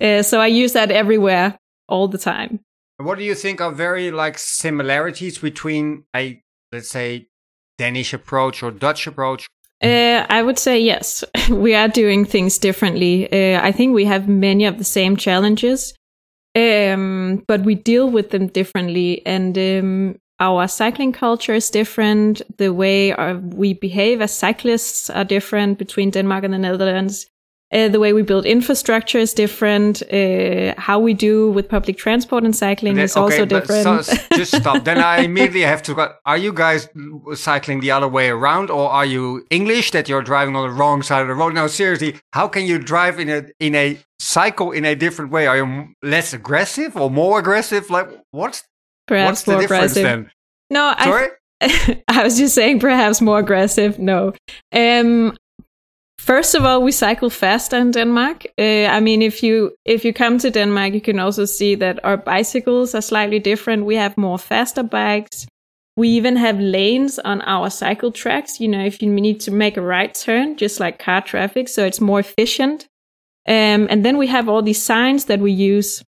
Uh, 0.00 0.22
so 0.22 0.40
I 0.40 0.46
use 0.46 0.74
that 0.74 0.90
everywhere 0.90 1.58
all 1.88 2.08
the 2.08 2.18
time. 2.18 2.60
What 2.98 3.16
do 3.18 3.24
you 3.24 3.34
think 3.34 3.60
are 3.60 3.72
very 3.72 4.10
like 4.10 4.38
similarities 4.38 5.38
between 5.38 6.04
a 6.14 6.42
let's 6.70 6.90
say 6.90 7.28
Danish 7.78 8.12
approach 8.12 8.62
or 8.62 8.70
Dutch 8.70 9.06
approach? 9.06 9.48
Uh, 9.82 10.26
I 10.28 10.42
would 10.42 10.58
say 10.58 10.80
yes. 10.80 11.24
we 11.50 11.74
are 11.74 11.88
doing 11.88 12.24
things 12.24 12.58
differently. 12.58 13.30
Uh, 13.30 13.60
I 13.62 13.72
think 13.72 13.94
we 13.94 14.04
have 14.06 14.28
many 14.28 14.64
of 14.64 14.78
the 14.78 14.84
same 14.84 15.16
challenges, 15.16 15.94
um, 16.56 17.44
but 17.46 17.62
we 17.62 17.74
deal 17.76 18.10
with 18.10 18.30
them 18.30 18.48
differently. 18.48 19.24
And 19.24 19.56
um, 19.56 20.18
our 20.40 20.66
cycling 20.66 21.12
culture 21.12 21.54
is 21.54 21.70
different. 21.70 22.42
The 22.58 22.72
way 22.72 23.12
our, 23.12 23.36
we 23.36 23.74
behave 23.74 24.20
as 24.20 24.36
cyclists 24.36 25.10
are 25.10 25.24
different 25.24 25.78
between 25.78 26.10
Denmark 26.10 26.44
and 26.44 26.54
the 26.54 26.58
Netherlands. 26.58 27.26
Uh, 27.70 27.86
the 27.88 28.00
way 28.00 28.14
we 28.14 28.22
build 28.22 28.46
infrastructure 28.46 29.18
is 29.18 29.34
different. 29.34 30.02
Uh, 30.10 30.74
how 30.78 30.98
we 30.98 31.12
do 31.12 31.50
with 31.50 31.68
public 31.68 31.98
transport 31.98 32.42
and 32.44 32.56
cycling 32.56 32.94
then, 32.94 33.04
is 33.04 33.14
okay, 33.14 33.20
also 33.20 33.44
different. 33.44 34.04
So, 34.06 34.16
just 34.32 34.56
stop. 34.56 34.84
then 34.88 34.98
I 34.98 35.18
immediately 35.18 35.60
have 35.62 35.82
to 35.82 35.94
go. 35.94 36.14
Are 36.24 36.38
you 36.38 36.54
guys 36.54 36.88
cycling 37.34 37.80
the 37.80 37.90
other 37.90 38.08
way 38.08 38.30
around, 38.30 38.70
or 38.70 38.88
are 38.88 39.04
you 39.04 39.44
English 39.50 39.90
that 39.90 40.08
you're 40.08 40.22
driving 40.22 40.56
on 40.56 40.66
the 40.66 40.74
wrong 40.74 41.02
side 41.02 41.20
of 41.20 41.28
the 41.28 41.34
road? 41.34 41.52
No, 41.52 41.66
seriously, 41.66 42.18
how 42.32 42.48
can 42.48 42.64
you 42.64 42.78
drive 42.78 43.20
in 43.20 43.28
a 43.28 43.44
in 43.60 43.74
a 43.74 43.98
cycle 44.18 44.72
in 44.72 44.86
a 44.86 44.94
different 44.94 45.30
way? 45.30 45.46
Are 45.46 45.58
you 45.58 45.88
less 46.02 46.32
aggressive 46.32 46.96
or 46.96 47.10
more 47.10 47.38
aggressive? 47.38 47.90
Like 47.90 48.08
what? 48.30 48.62
Perhaps 49.06 49.28
What's 49.28 49.42
the 49.42 49.58
difference 49.58 49.92
aggressive. 49.92 50.02
then? 50.02 50.30
No, 50.70 50.94
sorry. 51.02 51.28
I, 51.60 52.02
I 52.08 52.22
was 52.22 52.38
just 52.38 52.54
saying 52.54 52.80
perhaps 52.80 53.20
more 53.20 53.38
aggressive. 53.38 53.98
No. 53.98 54.32
Um, 54.72 55.36
First 56.28 56.54
of 56.54 56.66
all, 56.66 56.82
we 56.82 56.92
cycle 56.92 57.30
faster 57.30 57.78
in 57.78 57.90
Denmark. 57.90 58.44
Uh, 58.58 58.84
I 58.96 59.00
mean, 59.00 59.22
if 59.22 59.42
you 59.42 59.72
if 59.86 60.04
you 60.04 60.12
come 60.12 60.36
to 60.38 60.50
Denmark, 60.50 60.92
you 60.92 61.00
can 61.00 61.18
also 61.18 61.46
see 61.46 61.74
that 61.76 62.04
our 62.04 62.18
bicycles 62.18 62.94
are 62.94 63.00
slightly 63.00 63.38
different. 63.38 63.86
We 63.86 63.96
have 63.96 64.18
more 64.18 64.38
faster 64.38 64.82
bikes. 64.82 65.46
We 65.96 66.08
even 66.08 66.36
have 66.36 66.60
lanes 66.60 67.18
on 67.18 67.40
our 67.40 67.70
cycle 67.70 68.12
tracks. 68.12 68.60
You 68.60 68.68
know, 68.68 68.84
if 68.84 69.00
you 69.00 69.08
need 69.10 69.40
to 69.40 69.50
make 69.50 69.78
a 69.78 69.80
right 69.80 70.12
turn, 70.12 70.58
just 70.58 70.80
like 70.80 70.98
car 70.98 71.22
traffic, 71.22 71.66
so 71.66 71.86
it's 71.86 72.00
more 72.00 72.20
efficient. 72.20 72.86
Um, 73.46 73.88
and 73.88 74.04
then 74.04 74.18
we 74.18 74.26
have 74.26 74.50
all 74.50 74.60
these 74.62 74.84
signs 74.84 75.24
that 75.24 75.40
we 75.40 75.52
use 75.52 76.04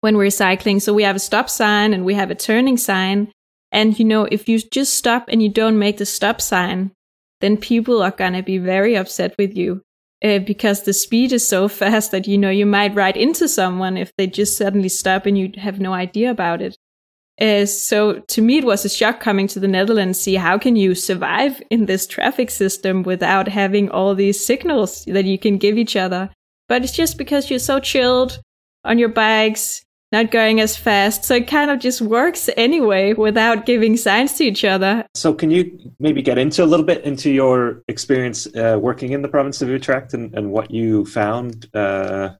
when 0.00 0.16
we're 0.16 0.30
cycling. 0.30 0.80
So 0.80 0.94
we 0.94 1.04
have 1.04 1.16
a 1.16 1.26
stop 1.28 1.50
sign 1.50 1.92
and 1.92 2.06
we 2.06 2.14
have 2.14 2.30
a 2.30 2.34
turning 2.46 2.78
sign. 2.78 3.30
And 3.70 3.98
you 3.98 4.06
know, 4.06 4.24
if 4.24 4.48
you 4.48 4.58
just 4.72 4.94
stop 4.94 5.28
and 5.28 5.42
you 5.42 5.50
don't 5.50 5.78
make 5.78 5.98
the 5.98 6.06
stop 6.06 6.40
sign, 6.40 6.92
then 7.44 7.58
people 7.58 8.02
are 8.02 8.10
going 8.10 8.32
to 8.32 8.42
be 8.42 8.56
very 8.56 8.96
upset 8.96 9.34
with 9.36 9.54
you 9.54 9.82
uh, 10.24 10.38
because 10.38 10.82
the 10.84 10.94
speed 10.94 11.30
is 11.30 11.46
so 11.46 11.68
fast 11.68 12.10
that 12.10 12.26
you 12.26 12.38
know 12.38 12.48
you 12.48 12.64
might 12.64 12.94
ride 12.94 13.18
into 13.18 13.46
someone 13.46 13.98
if 13.98 14.10
they 14.16 14.26
just 14.26 14.56
suddenly 14.56 14.88
stop 14.88 15.26
and 15.26 15.36
you 15.36 15.52
have 15.58 15.78
no 15.78 15.92
idea 15.92 16.30
about 16.30 16.62
it. 16.62 16.78
Uh, 17.38 17.66
so 17.66 18.20
to 18.28 18.40
me, 18.40 18.58
it 18.58 18.64
was 18.64 18.86
a 18.86 18.88
shock 18.88 19.20
coming 19.20 19.46
to 19.46 19.60
the 19.60 19.68
Netherlands. 19.68 20.18
See 20.18 20.36
how 20.36 20.56
can 20.56 20.74
you 20.74 20.94
survive 20.94 21.62
in 21.68 21.84
this 21.84 22.06
traffic 22.06 22.50
system 22.50 23.02
without 23.02 23.46
having 23.46 23.90
all 23.90 24.14
these 24.14 24.42
signals 24.42 25.04
that 25.04 25.26
you 25.26 25.38
can 25.38 25.58
give 25.58 25.76
each 25.76 25.96
other? 25.96 26.30
But 26.66 26.82
it's 26.82 26.96
just 26.96 27.18
because 27.18 27.50
you're 27.50 27.58
so 27.58 27.78
chilled 27.78 28.40
on 28.84 28.98
your 28.98 29.10
bikes. 29.10 29.83
Not 30.14 30.30
going 30.30 30.60
as 30.60 30.76
fast. 30.76 31.24
So 31.24 31.34
it 31.34 31.48
kind 31.48 31.70
of 31.70 31.80
just 31.80 32.00
works 32.00 32.48
anyway 32.56 33.12
without 33.12 33.66
giving 33.66 33.96
signs 33.96 34.34
to 34.34 34.44
each 34.44 34.64
other. 34.64 35.04
So 35.14 35.34
can 35.34 35.50
you 35.50 35.76
maybe 35.98 36.22
get 36.22 36.38
into 36.38 36.62
a 36.62 36.68
little 36.72 36.86
bit 36.86 37.04
into 37.04 37.30
your 37.30 37.82
experience 37.88 38.46
uh, 38.54 38.78
working 38.80 39.12
in 39.12 39.22
the 39.22 39.28
province 39.28 39.60
of 39.60 39.68
Utrecht 39.68 40.14
and, 40.14 40.32
and 40.34 40.52
what 40.52 40.70
you 40.70 41.04
found, 41.04 41.68
uh, 41.74 42.30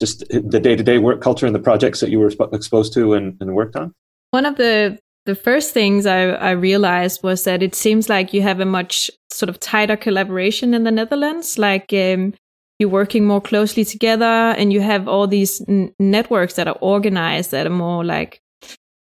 just 0.00 0.24
the 0.28 0.60
day 0.60 0.74
to 0.74 0.82
day 0.82 0.98
work 0.98 1.20
culture 1.20 1.46
and 1.46 1.54
the 1.54 1.60
projects 1.70 2.00
that 2.00 2.10
you 2.10 2.18
were 2.18 2.32
exposed 2.52 2.94
to 2.94 3.12
and, 3.12 3.36
and 3.40 3.54
worked 3.54 3.76
on? 3.76 3.94
One 4.30 4.46
of 4.46 4.56
the 4.56 4.98
the 5.26 5.34
first 5.34 5.72
things 5.72 6.04
I, 6.04 6.32
I, 6.32 6.50
realized 6.50 7.22
was 7.22 7.44
that 7.44 7.62
it 7.62 7.74
seems 7.74 8.10
like 8.10 8.34
you 8.34 8.42
have 8.42 8.60
a 8.60 8.66
much 8.66 9.10
sort 9.30 9.48
of 9.48 9.58
tighter 9.58 9.96
collaboration 9.96 10.74
in 10.74 10.84
the 10.84 10.90
Netherlands. 10.90 11.58
Like 11.58 11.94
um, 11.94 12.34
you're 12.78 12.88
working 12.88 13.24
more 13.24 13.40
closely 13.40 13.84
together 13.84 14.24
and 14.24 14.72
you 14.72 14.80
have 14.80 15.06
all 15.08 15.26
these 15.26 15.62
n- 15.68 15.94
networks 15.98 16.54
that 16.54 16.66
are 16.66 16.78
organized 16.80 17.54
at 17.54 17.66
a 17.66 17.70
more 17.70 18.04
like 18.04 18.40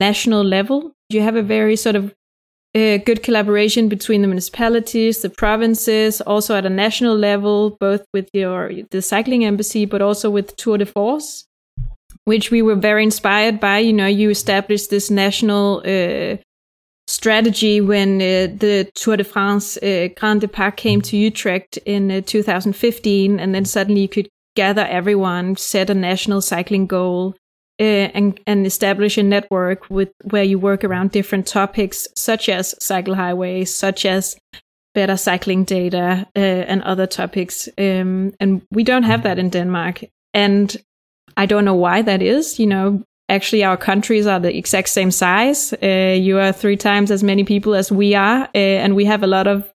national 0.00 0.44
level. 0.44 0.92
You 1.10 1.20
have 1.22 1.36
a 1.36 1.42
very 1.42 1.76
sort 1.76 1.96
of 1.96 2.14
uh, 2.74 2.98
good 2.98 3.22
collaboration 3.22 3.88
between 3.88 4.22
the 4.22 4.28
municipalities, 4.28 5.22
the 5.22 5.30
provinces, 5.30 6.20
also 6.20 6.54
at 6.54 6.66
a 6.66 6.70
national 6.70 7.16
level, 7.16 7.76
both 7.80 8.04
with 8.12 8.28
your 8.32 8.70
the 8.90 9.02
cycling 9.02 9.44
embassy, 9.44 9.84
but 9.86 10.02
also 10.02 10.30
with 10.30 10.54
Tour 10.56 10.78
de 10.78 10.86
Force, 10.86 11.46
which 12.24 12.50
we 12.50 12.62
were 12.62 12.74
very 12.74 13.02
inspired 13.02 13.58
by. 13.58 13.78
You 13.78 13.92
know, 13.92 14.06
you 14.06 14.30
established 14.30 14.90
this 14.90 15.10
national 15.10 15.82
uh, 15.84 16.36
strategy 17.18 17.80
when 17.80 18.22
uh, 18.22 18.46
the 18.64 18.88
Tour 18.94 19.16
de 19.16 19.24
France 19.24 19.76
uh, 19.78 20.08
Grand 20.16 20.40
Depart 20.40 20.76
came 20.76 21.02
to 21.02 21.16
Utrecht 21.16 21.76
in 21.78 22.12
uh, 22.12 22.20
2015, 22.24 23.40
and 23.40 23.52
then 23.52 23.64
suddenly 23.64 24.02
you 24.02 24.08
could 24.08 24.28
gather 24.54 24.86
everyone, 24.86 25.56
set 25.56 25.90
a 25.90 25.94
national 25.94 26.40
cycling 26.40 26.86
goal, 26.86 27.34
uh, 27.80 28.08
and 28.14 28.40
and 28.46 28.66
establish 28.66 29.18
a 29.18 29.22
network 29.22 29.90
with 29.90 30.10
where 30.30 30.44
you 30.44 30.60
work 30.60 30.84
around 30.84 31.10
different 31.10 31.46
topics 31.46 32.06
such 32.14 32.48
as 32.48 32.74
cycle 32.78 33.16
highways, 33.16 33.74
such 33.74 34.06
as 34.06 34.36
better 34.94 35.16
cycling 35.16 35.64
data, 35.64 36.24
uh, 36.36 36.64
and 36.70 36.82
other 36.82 37.06
topics. 37.06 37.68
Um, 37.78 38.32
and 38.38 38.62
we 38.70 38.84
don't 38.84 39.02
have 39.02 39.24
that 39.24 39.40
in 39.40 39.50
Denmark, 39.50 40.04
and 40.34 40.76
I 41.36 41.46
don't 41.46 41.64
know 41.64 41.74
why 41.74 42.02
that 42.02 42.22
is. 42.22 42.60
You 42.60 42.68
know, 42.68 43.02
actually 43.28 43.64
our 43.64 43.76
countries 43.76 44.26
are 44.26 44.40
the 44.40 44.56
exact 44.56 44.88
same 44.88 45.10
size. 45.10 45.72
Uh, 45.82 46.16
you 46.18 46.38
are 46.38 46.52
three 46.52 46.76
times 46.76 47.10
as 47.10 47.22
many 47.22 47.44
people 47.44 47.74
as 47.74 47.92
we 47.92 48.14
are, 48.14 48.48
uh, 48.54 48.58
and 48.58 48.94
we 48.96 49.04
have 49.04 49.22
a 49.22 49.26
lot 49.26 49.46
of 49.46 49.72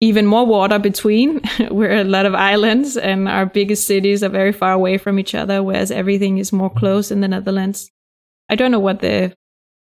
even 0.00 0.26
more 0.26 0.46
water 0.46 0.78
between. 0.78 1.40
We're 1.70 2.00
a 2.00 2.04
lot 2.04 2.26
of 2.26 2.34
islands, 2.34 2.96
and 2.96 3.28
our 3.28 3.46
biggest 3.46 3.86
cities 3.86 4.22
are 4.22 4.28
very 4.28 4.52
far 4.52 4.72
away 4.72 4.98
from 4.98 5.18
each 5.18 5.34
other, 5.34 5.62
whereas 5.62 5.90
everything 5.90 6.38
is 6.38 6.52
more 6.52 6.70
close 6.70 7.10
in 7.10 7.20
the 7.20 7.28
Netherlands. 7.28 7.90
I 8.48 8.56
don't 8.56 8.70
know 8.70 8.80
what 8.80 9.00
the 9.00 9.34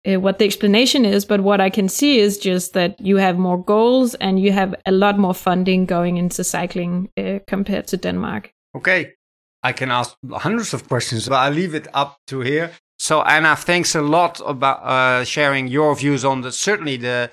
uh, 0.07 0.21
what 0.21 0.39
the 0.39 0.45
explanation 0.45 1.05
is, 1.05 1.25
but 1.25 1.41
what 1.41 1.61
I 1.61 1.71
can 1.71 1.89
see 1.89 2.19
is 2.19 2.39
just 2.39 2.73
that 2.73 3.01
you 3.01 3.17
have 3.17 3.37
more 3.37 3.63
goals 3.63 4.15
and 4.15 4.41
you 4.41 4.53
have 4.53 4.75
a 4.87 4.93
lot 4.93 5.19
more 5.19 5.35
funding 5.35 5.87
going 5.87 6.17
into 6.17 6.45
cycling 6.45 7.11
uh, 7.17 7.41
compared 7.47 7.87
to 7.89 7.97
Denmark. 7.97 8.53
Okay, 8.77 9.15
I 9.63 9.73
can 9.73 9.91
ask 9.91 10.17
hundreds 10.33 10.73
of 10.73 10.89
questions, 10.89 11.29
but 11.29 11.37
I 11.37 11.51
leave 11.51 11.75
it 11.75 11.89
up 11.95 12.19
to 12.29 12.41
here. 12.41 12.71
So 12.99 13.23
Anna, 13.23 13.57
thanks 13.57 13.95
a 13.95 14.03
lot 14.03 14.41
about 14.45 14.83
uh, 14.83 15.25
sharing 15.25 15.69
your 15.69 15.95
views 15.95 16.25
on 16.25 16.41
the 16.41 16.53
certainly 16.53 16.97
the 16.97 17.31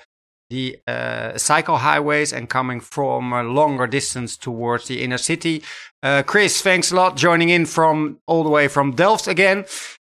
the 0.48 0.78
uh, 0.86 1.36
cycle 1.36 1.78
highways 1.78 2.32
and 2.32 2.48
coming 2.48 2.80
from 2.80 3.32
a 3.32 3.42
longer 3.42 3.86
distance 3.88 4.36
towards 4.36 4.86
the 4.86 5.02
inner 5.02 5.18
city. 5.18 5.62
Uh, 6.02 6.22
Chris, 6.24 6.62
thanks 6.62 6.92
a 6.92 6.94
lot 6.94 7.16
joining 7.16 7.48
in 7.48 7.66
from 7.66 8.20
all 8.28 8.44
the 8.44 8.50
way 8.50 8.68
from 8.68 8.92
Delft 8.92 9.26
again. 9.26 9.64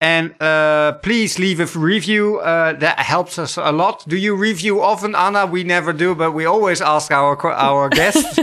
And 0.01 0.41
uh, 0.41 0.93
please 1.03 1.39
leave 1.39 1.61
a 1.61 1.79
review. 1.79 2.39
Uh, 2.39 2.75
that 2.75 3.01
helps 3.01 3.39
us 3.39 3.57
a 3.57 3.73
lot. 3.73 4.05
Do 4.07 4.17
you 4.17 4.37
review 4.37 4.81
often, 4.81 5.15
Anna? 5.17 5.47
We 5.47 5.65
never 5.65 5.93
do, 5.93 6.15
but 6.15 6.33
we 6.33 6.45
always 6.45 6.81
ask 6.81 7.11
our 7.11 7.37
our 7.51 7.89
guests. 7.89 8.39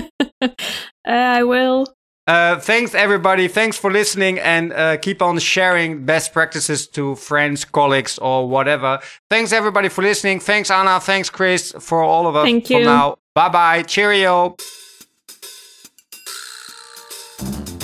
I 1.05 1.43
will. 1.43 1.87
Uh, 2.27 2.59
thanks 2.59 2.95
everybody. 2.95 3.47
Thanks 3.47 3.77
for 3.77 3.91
listening 3.91 4.39
and 4.39 4.73
uh, 4.73 4.97
keep 4.97 5.21
on 5.21 5.38
sharing 5.38 6.05
best 6.05 6.33
practices 6.33 6.88
to 6.88 7.15
friends, 7.15 7.63
colleagues, 7.65 8.17
or 8.17 8.49
whatever. 8.49 8.99
Thanks 9.29 9.53
everybody 9.53 9.89
for 9.89 10.01
listening. 10.01 10.39
Thanks 10.39 10.71
Anna. 10.71 10.99
Thanks 10.99 11.29
Chris 11.29 11.71
for 11.79 12.01
all 12.01 12.25
of 12.25 12.35
us. 12.35 12.45
Thank 12.45 12.69
you. 12.71 12.79
For 12.79 12.85
now. 12.85 13.17
Bye 13.35 13.49
bye. 13.49 13.83
Cheerio. 13.83 14.55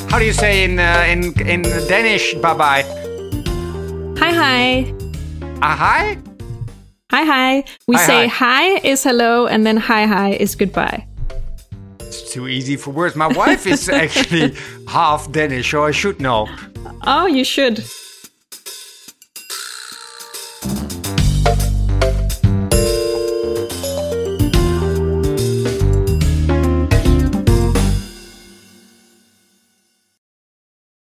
How 0.10 0.18
do 0.18 0.26
you 0.26 0.34
say 0.34 0.64
in 0.64 0.80
uh, 0.80 1.06
in 1.08 1.40
in 1.48 1.62
Danish? 1.88 2.34
Bye 2.36 2.58
bye. 2.58 2.84
Hi 4.18 4.32
hi. 4.34 4.94
Ah 5.62 5.76
hi. 5.76 6.18
Hi 7.12 7.24
hi. 7.26 7.64
We 7.88 7.96
hi, 7.96 8.06
say 8.08 8.28
hi. 8.28 8.74
hi 8.74 8.80
is 8.80 9.04
hello, 9.04 9.46
and 9.46 9.68
then 9.68 9.78
hi 9.78 10.08
hi 10.08 10.32
is 10.32 10.56
goodbye 10.56 11.06
too 12.20 12.48
easy 12.48 12.76
for 12.76 12.92
words. 12.92 13.16
My 13.16 13.28
wife 13.28 13.66
is 13.68 13.88
actually 14.04 14.56
half 14.88 15.32
Danish, 15.32 15.72
so 15.72 15.86
I 15.86 15.92
should 15.92 16.20
know. 16.20 16.48
Oh, 17.04 17.28
you 17.28 17.44
should. 17.44 17.84